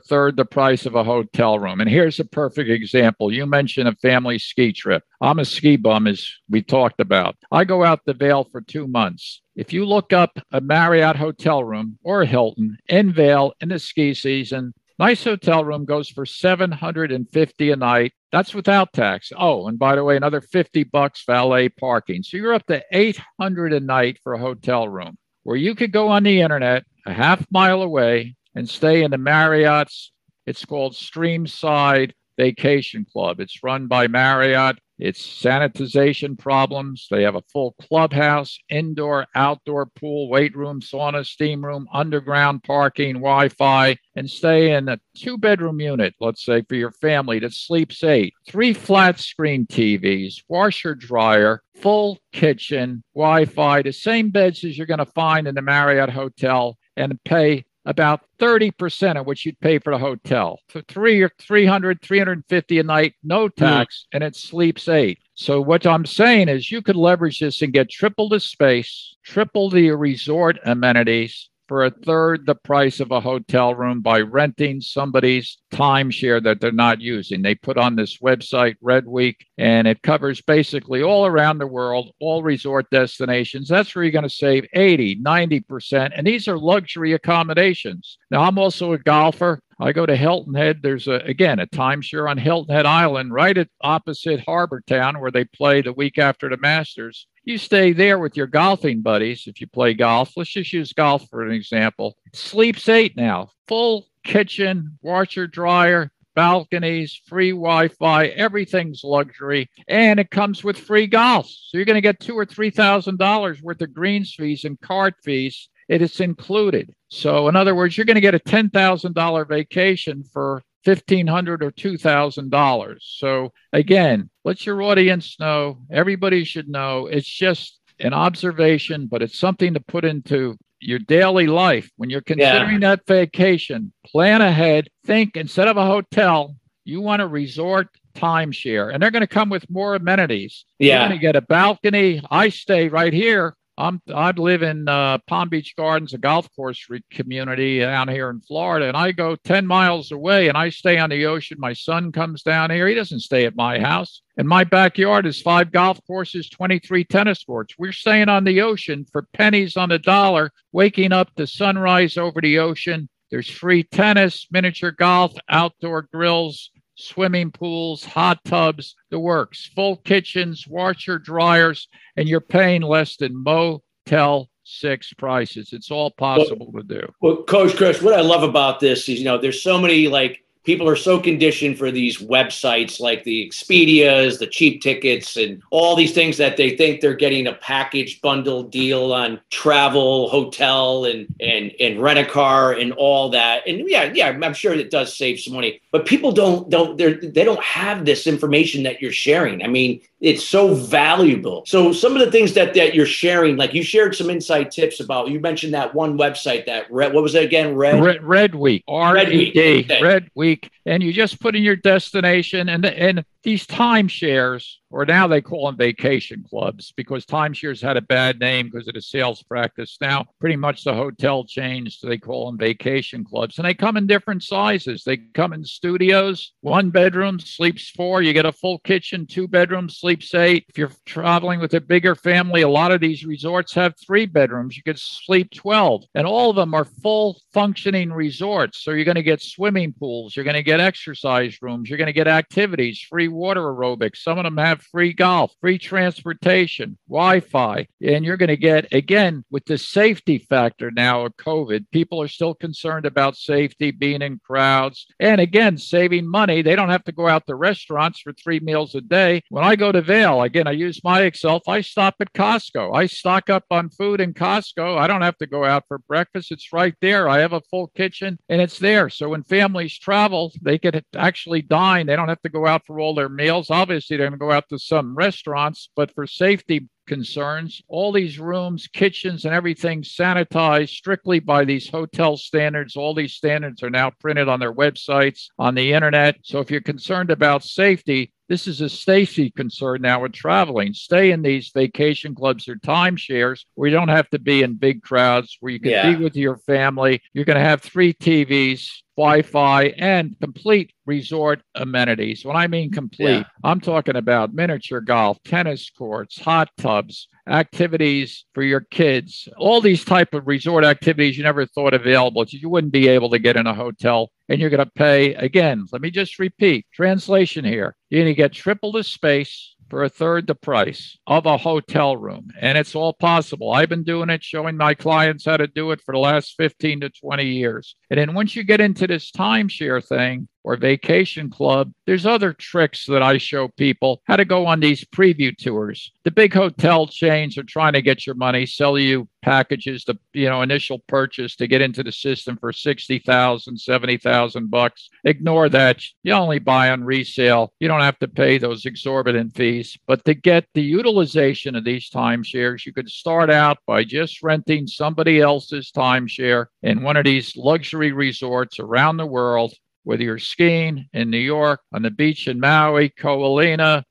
third 0.00 0.36
the 0.36 0.44
price 0.44 0.86
of 0.86 0.94
a 0.94 1.04
hotel 1.04 1.58
room. 1.58 1.80
And 1.80 1.90
here's 1.90 2.20
a 2.20 2.24
perfect 2.24 2.70
example. 2.70 3.32
You 3.32 3.44
mentioned 3.44 3.88
a 3.88 3.96
family 3.96 4.38
ski 4.38 4.72
trip. 4.72 5.02
I'm 5.20 5.40
a 5.40 5.44
ski 5.44 5.76
bum, 5.76 6.06
as 6.06 6.26
we 6.48 6.62
talked 6.62 7.00
about. 7.00 7.36
I 7.50 7.64
go 7.64 7.84
out 7.84 8.04
the 8.06 8.14
Vail 8.14 8.44
for 8.44 8.60
two 8.60 8.86
months. 8.86 9.42
If 9.56 9.72
you 9.72 9.84
look 9.84 10.12
up 10.12 10.38
a 10.52 10.60
Marriott 10.60 11.16
hotel 11.16 11.62
room 11.64 11.98
or 12.04 12.22
a 12.22 12.26
Hilton 12.26 12.78
in 12.88 13.12
Vail 13.12 13.52
in 13.60 13.68
the 13.68 13.78
ski 13.78 14.14
season, 14.14 14.72
nice 14.98 15.24
hotel 15.24 15.64
room 15.64 15.84
goes 15.84 16.08
for 16.08 16.26
750 16.26 17.70
a 17.70 17.76
night. 17.76 18.12
That's 18.30 18.54
without 18.54 18.92
tax. 18.92 19.32
Oh, 19.36 19.68
and 19.68 19.78
by 19.78 19.96
the 19.96 20.04
way, 20.04 20.16
another 20.16 20.40
50 20.40 20.84
bucks 20.84 21.24
valet 21.26 21.68
parking. 21.68 22.22
So 22.22 22.36
you're 22.36 22.54
up 22.54 22.66
to 22.66 22.82
800 22.92 23.72
a 23.72 23.80
night 23.80 24.18
for 24.22 24.34
a 24.34 24.38
hotel 24.38 24.88
room 24.88 25.18
where 25.42 25.56
you 25.56 25.74
could 25.74 25.92
go 25.92 26.08
on 26.08 26.22
the 26.22 26.40
internet 26.40 26.84
a 27.06 27.12
half 27.12 27.44
mile 27.50 27.82
away 27.82 28.36
and 28.54 28.68
stay 28.68 29.02
in 29.02 29.10
the 29.10 29.18
Marriott's. 29.18 30.12
It's 30.46 30.64
called 30.64 30.94
Streamside 30.94 32.12
Vacation 32.38 33.06
Club. 33.10 33.40
It's 33.40 33.62
run 33.62 33.86
by 33.86 34.08
Marriott. 34.08 34.78
It's 35.04 35.26
sanitization 35.26 36.38
problems. 36.38 37.08
They 37.10 37.24
have 37.24 37.34
a 37.34 37.42
full 37.52 37.72
clubhouse, 37.72 38.56
indoor, 38.68 39.26
outdoor 39.34 39.86
pool, 39.86 40.30
weight 40.30 40.56
room, 40.56 40.80
sauna, 40.80 41.26
steam 41.26 41.64
room, 41.64 41.88
underground 41.92 42.62
parking, 42.62 43.14
Wi 43.14 43.48
Fi, 43.48 43.96
and 44.14 44.30
stay 44.30 44.72
in 44.72 44.88
a 44.88 45.00
two 45.16 45.38
bedroom 45.38 45.80
unit, 45.80 46.14
let's 46.20 46.44
say, 46.44 46.62
for 46.68 46.76
your 46.76 46.92
family 46.92 47.40
that 47.40 47.52
sleeps 47.52 48.04
eight. 48.04 48.32
Three 48.46 48.72
flat 48.72 49.18
screen 49.18 49.66
TVs, 49.66 50.44
washer 50.46 50.94
dryer, 50.94 51.64
full 51.74 52.20
kitchen, 52.32 53.02
Wi 53.16 53.46
Fi, 53.46 53.82
the 53.82 53.92
same 53.92 54.30
beds 54.30 54.62
as 54.62 54.78
you're 54.78 54.86
going 54.86 54.98
to 54.98 55.06
find 55.06 55.48
in 55.48 55.56
the 55.56 55.62
Marriott 55.62 56.10
Hotel, 56.10 56.78
and 56.96 57.18
pay 57.24 57.64
about 57.84 58.20
30% 58.38 59.18
of 59.18 59.26
what 59.26 59.44
you'd 59.44 59.60
pay 59.60 59.78
for 59.78 59.92
the 59.92 59.98
hotel. 59.98 60.60
For 60.68 60.82
three 60.82 61.20
or 61.22 61.30
300, 61.38 62.00
350 62.00 62.78
a 62.78 62.82
night, 62.82 63.14
no 63.22 63.48
hmm. 63.48 63.54
tax, 63.56 64.02
mm. 64.02 64.16
and 64.16 64.24
it 64.24 64.36
sleeps 64.36 64.88
eight. 64.88 65.18
So 65.34 65.60
what 65.60 65.86
I'm 65.86 66.06
saying 66.06 66.48
is 66.48 66.70
you 66.70 66.82
could 66.82 66.96
leverage 66.96 67.40
this 67.40 67.62
and 67.62 67.72
get 67.72 67.90
triple 67.90 68.28
the 68.28 68.40
space, 68.40 69.16
triple 69.24 69.70
the 69.70 69.90
resort 69.92 70.58
amenities, 70.64 71.48
for 71.72 71.84
a 71.84 71.90
third 71.90 72.44
the 72.44 72.54
price 72.54 73.00
of 73.00 73.12
a 73.12 73.20
hotel 73.20 73.74
room 73.74 74.02
by 74.02 74.20
renting 74.20 74.78
somebody's 74.78 75.56
timeshare 75.72 76.42
that 76.42 76.60
they're 76.60 76.70
not 76.70 77.00
using. 77.00 77.40
They 77.40 77.54
put 77.54 77.78
on 77.78 77.96
this 77.96 78.18
website, 78.18 78.74
Red 78.82 79.06
Week, 79.06 79.46
and 79.56 79.88
it 79.88 80.02
covers 80.02 80.42
basically 80.42 81.02
all 81.02 81.24
around 81.24 81.56
the 81.56 81.66
world, 81.66 82.10
all 82.20 82.42
resort 82.42 82.90
destinations. 82.90 83.68
That's 83.70 83.94
where 83.94 84.04
you're 84.04 84.12
going 84.12 84.24
to 84.24 84.28
save 84.28 84.66
80, 84.74 85.22
90%. 85.22 86.12
And 86.14 86.26
these 86.26 86.46
are 86.46 86.58
luxury 86.58 87.14
accommodations. 87.14 88.18
Now, 88.30 88.42
I'm 88.42 88.58
also 88.58 88.92
a 88.92 88.98
golfer. 88.98 89.58
I 89.80 89.92
go 89.92 90.04
to 90.04 90.14
Hilton 90.14 90.52
Head. 90.52 90.80
There's 90.82 91.08
a 91.08 91.20
again 91.24 91.58
a 91.58 91.66
timeshare 91.66 92.28
on 92.28 92.36
Hilton 92.36 92.74
Head 92.74 92.84
Island, 92.84 93.32
right 93.32 93.56
at 93.56 93.68
opposite 93.80 94.40
Harbour 94.40 94.82
Town, 94.86 95.20
where 95.20 95.30
they 95.30 95.46
play 95.46 95.80
the 95.80 95.94
week 95.94 96.18
after 96.18 96.50
the 96.50 96.58
Masters. 96.58 97.26
You 97.44 97.58
stay 97.58 97.92
there 97.92 98.20
with 98.20 98.36
your 98.36 98.46
golfing 98.46 99.02
buddies 99.02 99.44
if 99.46 99.60
you 99.60 99.66
play 99.66 99.94
golf. 99.94 100.32
Let's 100.36 100.50
just 100.50 100.72
use 100.72 100.92
golf 100.92 101.28
for 101.28 101.44
an 101.44 101.52
example. 101.52 102.16
Sleeps 102.32 102.88
eight 102.88 103.16
now, 103.16 103.48
full 103.66 104.06
kitchen, 104.24 104.98
washer, 105.02 105.48
dryer, 105.48 106.12
balconies, 106.36 107.20
free 107.26 107.50
Wi 107.50 107.88
Fi, 107.88 108.26
everything's 108.26 109.02
luxury, 109.04 109.68
and 109.88 110.20
it 110.20 110.30
comes 110.30 110.62
with 110.62 110.78
free 110.78 111.08
golf. 111.08 111.48
So 111.48 111.76
you're 111.76 111.84
going 111.84 111.96
to 111.96 112.00
get 112.00 112.20
two 112.20 112.38
or 112.38 112.46
three 112.46 112.70
thousand 112.70 113.18
dollars 113.18 113.60
worth 113.60 113.82
of 113.82 113.92
greens 113.92 114.34
fees 114.34 114.64
and 114.64 114.80
cart 114.80 115.14
fees. 115.24 115.68
It 115.88 116.00
is 116.00 116.20
included. 116.20 116.94
So, 117.08 117.48
in 117.48 117.56
other 117.56 117.74
words, 117.74 117.96
you're 117.96 118.06
going 118.06 118.14
to 118.14 118.20
get 118.20 118.34
a 118.34 118.38
ten 118.38 118.70
thousand 118.70 119.14
dollar 119.14 119.44
vacation 119.44 120.22
for 120.32 120.62
fifteen 120.84 121.26
hundred 121.26 121.62
or 121.62 121.70
two 121.70 121.96
thousand 121.96 122.50
dollars. 122.50 123.14
So, 123.18 123.52
again, 123.72 124.30
let 124.44 124.66
your 124.66 124.82
audience 124.82 125.36
know. 125.38 125.78
Everybody 125.90 126.44
should 126.44 126.68
know. 126.68 127.06
It's 127.06 127.28
just 127.28 127.80
an 127.98 128.12
observation, 128.12 129.06
but 129.06 129.22
it's 129.22 129.38
something 129.38 129.74
to 129.74 129.80
put 129.80 130.04
into 130.04 130.56
your 130.82 130.98
daily 130.98 131.46
life 131.46 131.90
when 131.96 132.10
you're 132.10 132.20
considering 132.20 132.82
yeah. 132.82 132.96
that 132.96 133.06
vacation 133.06 133.92
plan 134.04 134.42
ahead 134.42 134.88
think 135.04 135.36
instead 135.36 135.68
of 135.68 135.76
a 135.76 135.86
hotel 135.86 136.56
you 136.84 137.00
want 137.00 137.22
a 137.22 137.26
resort 137.26 137.88
timeshare 138.14 138.92
and 138.92 139.02
they're 139.02 139.10
going 139.10 139.20
to 139.20 139.26
come 139.26 139.48
with 139.48 139.68
more 139.70 139.94
amenities 139.94 140.64
yeah 140.78 140.98
you're 140.98 141.08
going 141.08 141.18
to 141.18 141.22
get 141.22 141.36
a 141.36 141.40
balcony 141.42 142.20
i 142.30 142.48
stay 142.48 142.88
right 142.88 143.12
here 143.12 143.54
I'm 143.78 144.02
I 144.14 144.32
live 144.32 144.62
in 144.62 144.86
uh, 144.86 145.18
Palm 145.26 145.48
Beach 145.48 145.74
Gardens, 145.76 146.12
a 146.12 146.18
golf 146.18 146.48
course 146.54 146.86
community 147.10 147.80
down 147.80 148.08
here 148.08 148.28
in 148.28 148.40
Florida, 148.40 148.86
and 148.86 148.96
I 148.96 149.12
go 149.12 149.34
10 149.34 149.66
miles 149.66 150.12
away 150.12 150.48
and 150.48 150.58
I 150.58 150.68
stay 150.68 150.98
on 150.98 151.10
the 151.10 151.24
ocean. 151.26 151.56
My 151.58 151.72
son 151.72 152.12
comes 152.12 152.42
down 152.42 152.70
here. 152.70 152.86
He 152.86 152.94
doesn't 152.94 153.20
stay 153.20 153.46
at 153.46 153.56
my 153.56 153.78
house. 153.78 154.20
And 154.36 154.46
my 154.46 154.64
backyard 154.64 155.26
is 155.26 155.40
five 155.40 155.72
golf 155.72 155.98
courses, 156.06 156.50
23 156.50 157.04
tennis 157.04 157.44
courts. 157.44 157.74
We're 157.78 157.92
staying 157.92 158.28
on 158.28 158.44
the 158.44 158.60
ocean 158.60 159.06
for 159.10 159.26
pennies 159.32 159.76
on 159.76 159.88
the 159.88 159.98
dollar, 159.98 160.52
waking 160.72 161.12
up 161.12 161.34
to 161.36 161.46
sunrise 161.46 162.16
over 162.16 162.40
the 162.40 162.58
ocean. 162.58 163.08
There's 163.30 163.48
free 163.48 163.84
tennis, 163.84 164.46
miniature 164.50 164.90
golf, 164.90 165.34
outdoor 165.48 166.02
grills, 166.12 166.70
swimming 167.02 167.50
pools, 167.50 168.04
hot 168.04 168.42
tubs, 168.44 168.94
the 169.10 169.18
works, 169.18 169.70
full 169.74 169.96
kitchens, 169.96 170.66
washer, 170.66 171.18
dryers, 171.18 171.88
and 172.16 172.28
you're 172.28 172.40
paying 172.40 172.82
less 172.82 173.16
than 173.16 173.42
Motel 173.42 174.48
6 174.64 175.12
prices. 175.14 175.70
It's 175.72 175.90
all 175.90 176.10
possible 176.10 176.70
well, 176.72 176.82
to 176.82 177.00
do. 177.00 177.12
Well, 177.20 177.42
Coach 177.44 177.76
Chris, 177.76 178.02
what 178.02 178.14
I 178.14 178.20
love 178.20 178.42
about 178.42 178.80
this 178.80 179.08
is, 179.08 179.18
you 179.18 179.24
know, 179.24 179.38
there's 179.38 179.62
so 179.62 179.78
many 179.78 180.08
like 180.08 180.41
people 180.64 180.88
are 180.88 180.96
so 180.96 181.18
conditioned 181.18 181.78
for 181.78 181.90
these 181.90 182.18
websites 182.18 183.00
like 183.00 183.24
the 183.24 183.46
Expedias, 183.46 184.38
the 184.38 184.46
cheap 184.46 184.82
tickets, 184.82 185.36
and 185.36 185.62
all 185.70 185.96
these 185.96 186.12
things 186.12 186.36
that 186.36 186.56
they 186.56 186.76
think 186.76 187.00
they're 187.00 187.14
getting 187.14 187.46
a 187.46 187.54
package 187.54 188.20
bundle 188.20 188.62
deal 188.62 189.12
on 189.12 189.40
travel, 189.50 190.28
hotel, 190.28 191.04
and 191.04 191.26
and 191.40 191.72
and 191.80 192.00
rent 192.00 192.18
a 192.18 192.24
car 192.24 192.72
and 192.72 192.92
all 192.92 193.28
that. 193.30 193.66
And 193.66 193.88
yeah, 193.88 194.12
yeah, 194.14 194.28
I'm 194.28 194.54
sure 194.54 194.72
it 194.72 194.90
does 194.90 195.16
save 195.16 195.40
some 195.40 195.54
money, 195.54 195.80
but 195.90 196.06
people 196.06 196.32
don't 196.32 196.70
don't 196.70 196.96
they 196.96 197.14
they 197.14 197.44
don't 197.44 197.62
have 197.62 198.04
this 198.04 198.26
information 198.26 198.82
that 198.84 199.00
you're 199.00 199.12
sharing. 199.12 199.62
I 199.62 199.68
mean, 199.68 200.00
it's 200.22 200.44
so 200.44 200.72
valuable. 200.72 201.64
So 201.66 201.92
some 201.92 202.12
of 202.14 202.20
the 202.24 202.30
things 202.30 202.54
that 202.54 202.74
that 202.74 202.94
you're 202.94 203.04
sharing, 203.04 203.56
like 203.56 203.74
you 203.74 203.82
shared 203.82 204.14
some 204.14 204.30
insight 204.30 204.70
tips 204.70 205.00
about. 205.00 205.28
You 205.28 205.40
mentioned 205.40 205.74
that 205.74 205.92
one 205.94 206.16
website 206.16 206.64
that 206.66 206.90
Red. 206.90 207.12
What 207.12 207.24
was 207.24 207.34
it 207.34 207.44
again? 207.44 207.74
Red 207.74 208.00
Red, 208.00 208.22
Red 208.22 208.54
Week. 208.54 208.84
R 208.86 209.18
E 209.18 209.50
D. 209.50 209.86
Red 210.00 210.30
Week. 210.36 210.70
And 210.86 211.02
you 211.02 211.12
just 211.12 211.40
put 211.40 211.56
in 211.56 211.64
your 211.64 211.74
destination, 211.74 212.68
and 212.68 212.86
and 212.86 213.24
these 213.42 213.66
timeshares, 213.66 214.76
or 214.90 215.04
now 215.04 215.26
they 215.26 215.40
call 215.40 215.66
them 215.66 215.76
vacation 215.76 216.44
clubs 216.48 216.92
because 216.96 217.24
timeshares 217.24 217.80
had 217.80 217.96
a 217.96 218.02
bad 218.02 218.38
name 218.38 218.68
because 218.70 218.88
of 218.88 218.94
the 218.94 219.02
sales 219.02 219.42
practice. 219.42 219.96
Now, 220.00 220.26
pretty 220.38 220.56
much 220.56 220.84
the 220.84 220.94
hotel 220.94 221.46
so 221.46 222.06
they 222.06 222.18
call 222.18 222.46
them 222.46 222.58
vacation 222.58 223.24
clubs. 223.24 223.58
And 223.58 223.66
they 223.66 223.74
come 223.74 223.96
in 223.96 224.06
different 224.06 224.42
sizes. 224.42 225.02
They 225.04 225.16
come 225.16 225.52
in 225.52 225.64
studios, 225.64 226.52
one 226.60 226.90
bedroom, 226.90 227.40
sleeps 227.40 227.90
four. 227.90 228.22
You 228.22 228.32
get 228.32 228.46
a 228.46 228.52
full 228.52 228.78
kitchen, 228.80 229.26
two 229.26 229.48
bedrooms, 229.48 229.98
sleeps 229.98 230.34
eight. 230.34 230.66
If 230.68 230.78
you're 230.78 230.92
traveling 231.06 231.60
with 231.60 231.74
a 231.74 231.80
bigger 231.80 232.14
family, 232.14 232.62
a 232.62 232.68
lot 232.68 232.92
of 232.92 233.00
these 233.00 233.24
resorts 233.24 233.72
have 233.74 233.94
three 233.98 234.26
bedrooms. 234.26 234.76
You 234.76 234.82
could 234.82 234.98
sleep 234.98 235.50
12. 235.54 236.04
And 236.14 236.26
all 236.26 236.50
of 236.50 236.56
them 236.56 236.74
are 236.74 236.84
full 236.84 237.40
functioning 237.52 238.12
resorts. 238.12 238.82
So 238.82 238.92
you're 238.92 239.04
going 239.04 239.14
to 239.16 239.22
get 239.22 239.42
swimming 239.42 239.92
pools, 239.92 240.36
you're 240.36 240.44
going 240.44 240.54
to 240.54 240.62
get 240.62 240.80
exercise 240.80 241.60
rooms, 241.62 241.88
you're 241.88 241.98
going 241.98 242.06
to 242.06 242.12
get 242.12 242.28
activities, 242.28 243.00
free 243.00 243.28
water 243.32 243.62
aerobics. 243.62 244.18
Some 244.18 244.38
of 244.38 244.44
them 244.44 244.58
have 244.58 244.82
free 244.82 245.12
golf, 245.12 245.52
free 245.60 245.78
transportation, 245.78 246.98
Wi 247.08 247.40
Fi. 247.40 247.86
And 248.00 248.24
you're 248.24 248.36
going 248.36 248.48
to 248.48 248.56
get, 248.56 248.92
again, 248.92 249.44
with 249.50 249.64
the 249.64 249.78
safety 249.78 250.38
factor 250.38 250.90
now 250.90 251.26
of 251.26 251.36
COVID, 251.36 251.86
people 251.92 252.20
are 252.22 252.28
still 252.28 252.54
concerned 252.54 253.06
about 253.06 253.36
safety, 253.36 253.90
being 253.90 254.22
in 254.22 254.40
crowds. 254.44 255.06
And 255.20 255.40
again, 255.40 255.78
saving 255.78 256.26
money. 256.26 256.62
They 256.62 256.76
don't 256.76 256.90
have 256.90 257.04
to 257.04 257.12
go 257.12 257.28
out 257.28 257.46
to 257.46 257.54
restaurants 257.54 258.20
for 258.20 258.32
three 258.32 258.60
meals 258.60 258.94
a 258.94 259.00
day. 259.00 259.42
When 259.48 259.64
I 259.64 259.76
go 259.76 259.92
to 259.92 260.02
Vail, 260.02 260.42
again, 260.42 260.66
I 260.66 260.72
use 260.72 261.02
my 261.04 261.22
Excel. 261.22 261.60
I 261.68 261.80
stop 261.80 262.16
at 262.20 262.32
Costco. 262.32 262.94
I 262.94 263.06
stock 263.06 263.50
up 263.50 263.64
on 263.70 263.90
food 263.90 264.20
in 264.20 264.34
Costco. 264.34 264.98
I 264.98 265.06
don't 265.06 265.22
have 265.22 265.38
to 265.38 265.46
go 265.46 265.64
out 265.64 265.84
for 265.86 265.98
breakfast. 265.98 266.50
It's 266.50 266.72
right 266.72 266.94
there. 267.00 267.28
I 267.28 267.38
have 267.38 267.52
a 267.52 267.60
full 267.70 267.88
kitchen 267.88 268.38
and 268.48 268.60
it's 268.60 268.78
there. 268.78 269.08
So 269.08 269.30
when 269.30 269.42
families 269.42 269.98
travel, 269.98 270.52
they 270.62 270.78
can 270.78 271.02
actually 271.16 271.62
dine. 271.62 272.06
They 272.06 272.16
don't 272.16 272.28
have 272.28 272.42
to 272.42 272.48
go 272.48 272.66
out 272.66 272.86
for 272.86 273.00
all 273.00 273.14
their 273.14 273.21
their 273.22 273.28
meals. 273.28 273.70
Obviously, 273.70 274.16
they're 274.16 274.26
going 274.26 274.38
to 274.38 274.44
go 274.44 274.50
out 274.50 274.68
to 274.68 274.78
some 274.80 275.14
restaurants, 275.14 275.88
but 275.94 276.12
for 276.12 276.26
safety 276.26 276.88
concerns, 277.06 277.80
all 277.86 278.10
these 278.10 278.40
rooms, 278.40 278.88
kitchens, 278.92 279.44
and 279.44 279.54
everything 279.54 280.02
sanitized 280.02 280.88
strictly 280.88 281.38
by 281.38 281.64
these 281.64 281.88
hotel 281.88 282.36
standards. 282.36 282.96
All 282.96 283.14
these 283.14 283.34
standards 283.34 283.80
are 283.84 283.90
now 283.90 284.10
printed 284.10 284.48
on 284.48 284.58
their 284.58 284.74
websites, 284.74 285.46
on 285.56 285.76
the 285.76 285.92
internet. 285.92 286.36
So 286.42 286.58
if 286.58 286.70
you're 286.70 286.80
concerned 286.80 287.30
about 287.30 287.62
safety, 287.62 288.32
this 288.48 288.66
is 288.66 288.80
a 288.80 288.88
safety 288.88 289.50
concern 289.50 290.02
now 290.02 290.22
with 290.22 290.32
traveling. 290.32 290.92
Stay 290.92 291.30
in 291.30 291.42
these 291.42 291.70
vacation 291.74 292.34
clubs 292.34 292.68
or 292.68 292.76
timeshares 292.76 293.64
where 293.74 293.88
you 293.88 293.96
don't 293.96 294.08
have 294.08 294.28
to 294.30 294.38
be 294.38 294.62
in 294.62 294.74
big 294.74 295.02
crowds, 295.02 295.56
where 295.60 295.72
you 295.72 295.80
can 295.80 295.90
yeah. 295.90 296.10
be 296.10 296.22
with 296.22 296.36
your 296.36 296.56
family. 296.58 297.22
You're 297.32 297.44
going 297.44 297.58
to 297.58 297.64
have 297.64 297.82
three 297.82 298.12
TVs, 298.12 298.88
Wi 299.16 299.42
Fi, 299.42 299.84
and 299.98 300.38
complete 300.40 300.92
resort 301.06 301.62
amenities. 301.74 302.44
When 302.44 302.56
I 302.56 302.66
mean 302.66 302.90
complete, 302.90 303.38
yeah. 303.38 303.44
I'm 303.64 303.80
talking 303.80 304.16
about 304.16 304.54
miniature 304.54 305.00
golf, 305.00 305.42
tennis 305.44 305.90
courts, 305.90 306.38
hot 306.38 306.70
tubs, 306.78 307.28
activities 307.48 308.44
for 308.54 308.62
your 308.62 308.80
kids, 308.80 309.48
all 309.56 309.80
these 309.80 310.04
type 310.04 310.34
of 310.34 310.46
resort 310.46 310.84
activities 310.84 311.36
you 311.36 311.42
never 311.42 311.66
thought 311.66 311.94
available. 311.94 312.44
You 312.48 312.68
wouldn't 312.68 312.92
be 312.92 313.08
able 313.08 313.30
to 313.30 313.38
get 313.38 313.56
in 313.56 313.66
a 313.66 313.74
hotel 313.74 314.30
and 314.48 314.60
you're 314.60 314.70
going 314.70 314.84
to 314.84 314.92
pay 314.94 315.34
again. 315.34 315.86
Let 315.92 316.02
me 316.02 316.10
just 316.10 316.38
repeat 316.38 316.86
translation 316.92 317.64
here. 317.64 317.96
You're 318.10 318.22
going 318.22 318.34
to 318.34 318.36
get 318.36 318.52
triple 318.52 318.92
the 318.92 319.04
space 319.04 319.74
for 319.92 320.04
a 320.04 320.08
third 320.08 320.46
the 320.46 320.54
price 320.54 321.18
of 321.26 321.44
a 321.44 321.58
hotel 321.58 322.16
room. 322.16 322.48
And 322.58 322.78
it's 322.78 322.94
all 322.94 323.12
possible. 323.12 323.72
I've 323.72 323.90
been 323.90 324.04
doing 324.04 324.30
it, 324.30 324.42
showing 324.42 324.74
my 324.76 324.94
clients 324.94 325.44
how 325.44 325.58
to 325.58 325.66
do 325.66 325.90
it 325.90 326.00
for 326.00 326.14
the 326.14 326.18
last 326.18 326.54
15 326.56 327.00
to 327.00 327.10
20 327.10 327.44
years. 327.44 327.94
And 328.08 328.18
then 328.18 328.32
once 328.32 328.56
you 328.56 328.64
get 328.64 328.80
into 328.80 329.06
this 329.06 329.30
timeshare 329.30 330.02
thing, 330.02 330.48
or 330.64 330.76
vacation 330.76 331.50
club. 331.50 331.92
There's 332.06 332.26
other 332.26 332.52
tricks 332.52 333.06
that 333.06 333.22
I 333.22 333.38
show 333.38 333.68
people 333.68 334.22
how 334.26 334.36
to 334.36 334.44
go 334.44 334.66
on 334.66 334.80
these 334.80 335.04
preview 335.04 335.56
tours. 335.56 336.12
The 336.24 336.30
big 336.30 336.54
hotel 336.54 337.06
chains 337.06 337.58
are 337.58 337.64
trying 337.64 337.94
to 337.94 338.02
get 338.02 338.26
your 338.26 338.36
money, 338.36 338.66
sell 338.66 338.98
you 338.98 339.28
packages, 339.42 340.04
the 340.04 340.16
you 340.32 340.48
know 340.48 340.62
initial 340.62 341.00
purchase 341.08 341.56
to 341.56 341.66
get 341.66 341.82
into 341.82 342.02
the 342.02 342.12
system 342.12 342.56
for 342.56 342.72
60,000, 342.72 343.76
70,000 343.76 344.70
bucks. 344.70 345.10
Ignore 345.24 345.68
that. 345.70 346.02
You 346.22 346.32
only 346.32 346.58
buy 346.58 346.90
on 346.90 347.04
resale. 347.04 347.72
You 347.80 347.88
don't 347.88 348.00
have 348.00 348.18
to 348.20 348.28
pay 348.28 348.58
those 348.58 348.86
exorbitant 348.86 349.54
fees. 349.54 349.98
But 350.06 350.24
to 350.24 350.34
get 350.34 350.66
the 350.74 350.82
utilization 350.82 351.74
of 351.74 351.84
these 351.84 352.08
timeshares, 352.08 352.86
you 352.86 352.92
could 352.92 353.10
start 353.10 353.50
out 353.50 353.78
by 353.86 354.04
just 354.04 354.42
renting 354.42 354.86
somebody 354.86 355.40
else's 355.40 355.90
timeshare 355.90 356.66
in 356.82 357.02
one 357.02 357.16
of 357.16 357.24
these 357.24 357.56
luxury 357.56 358.12
resorts 358.12 358.78
around 358.78 359.16
the 359.16 359.26
world 359.26 359.74
whether 360.04 360.22
you're 360.22 360.38
skiing 360.38 361.08
in 361.12 361.30
New 361.30 361.38
York, 361.38 361.80
on 361.92 362.02
the 362.02 362.10
beach 362.10 362.48
in 362.48 362.58
Maui, 362.58 363.08
Ko 363.10 363.38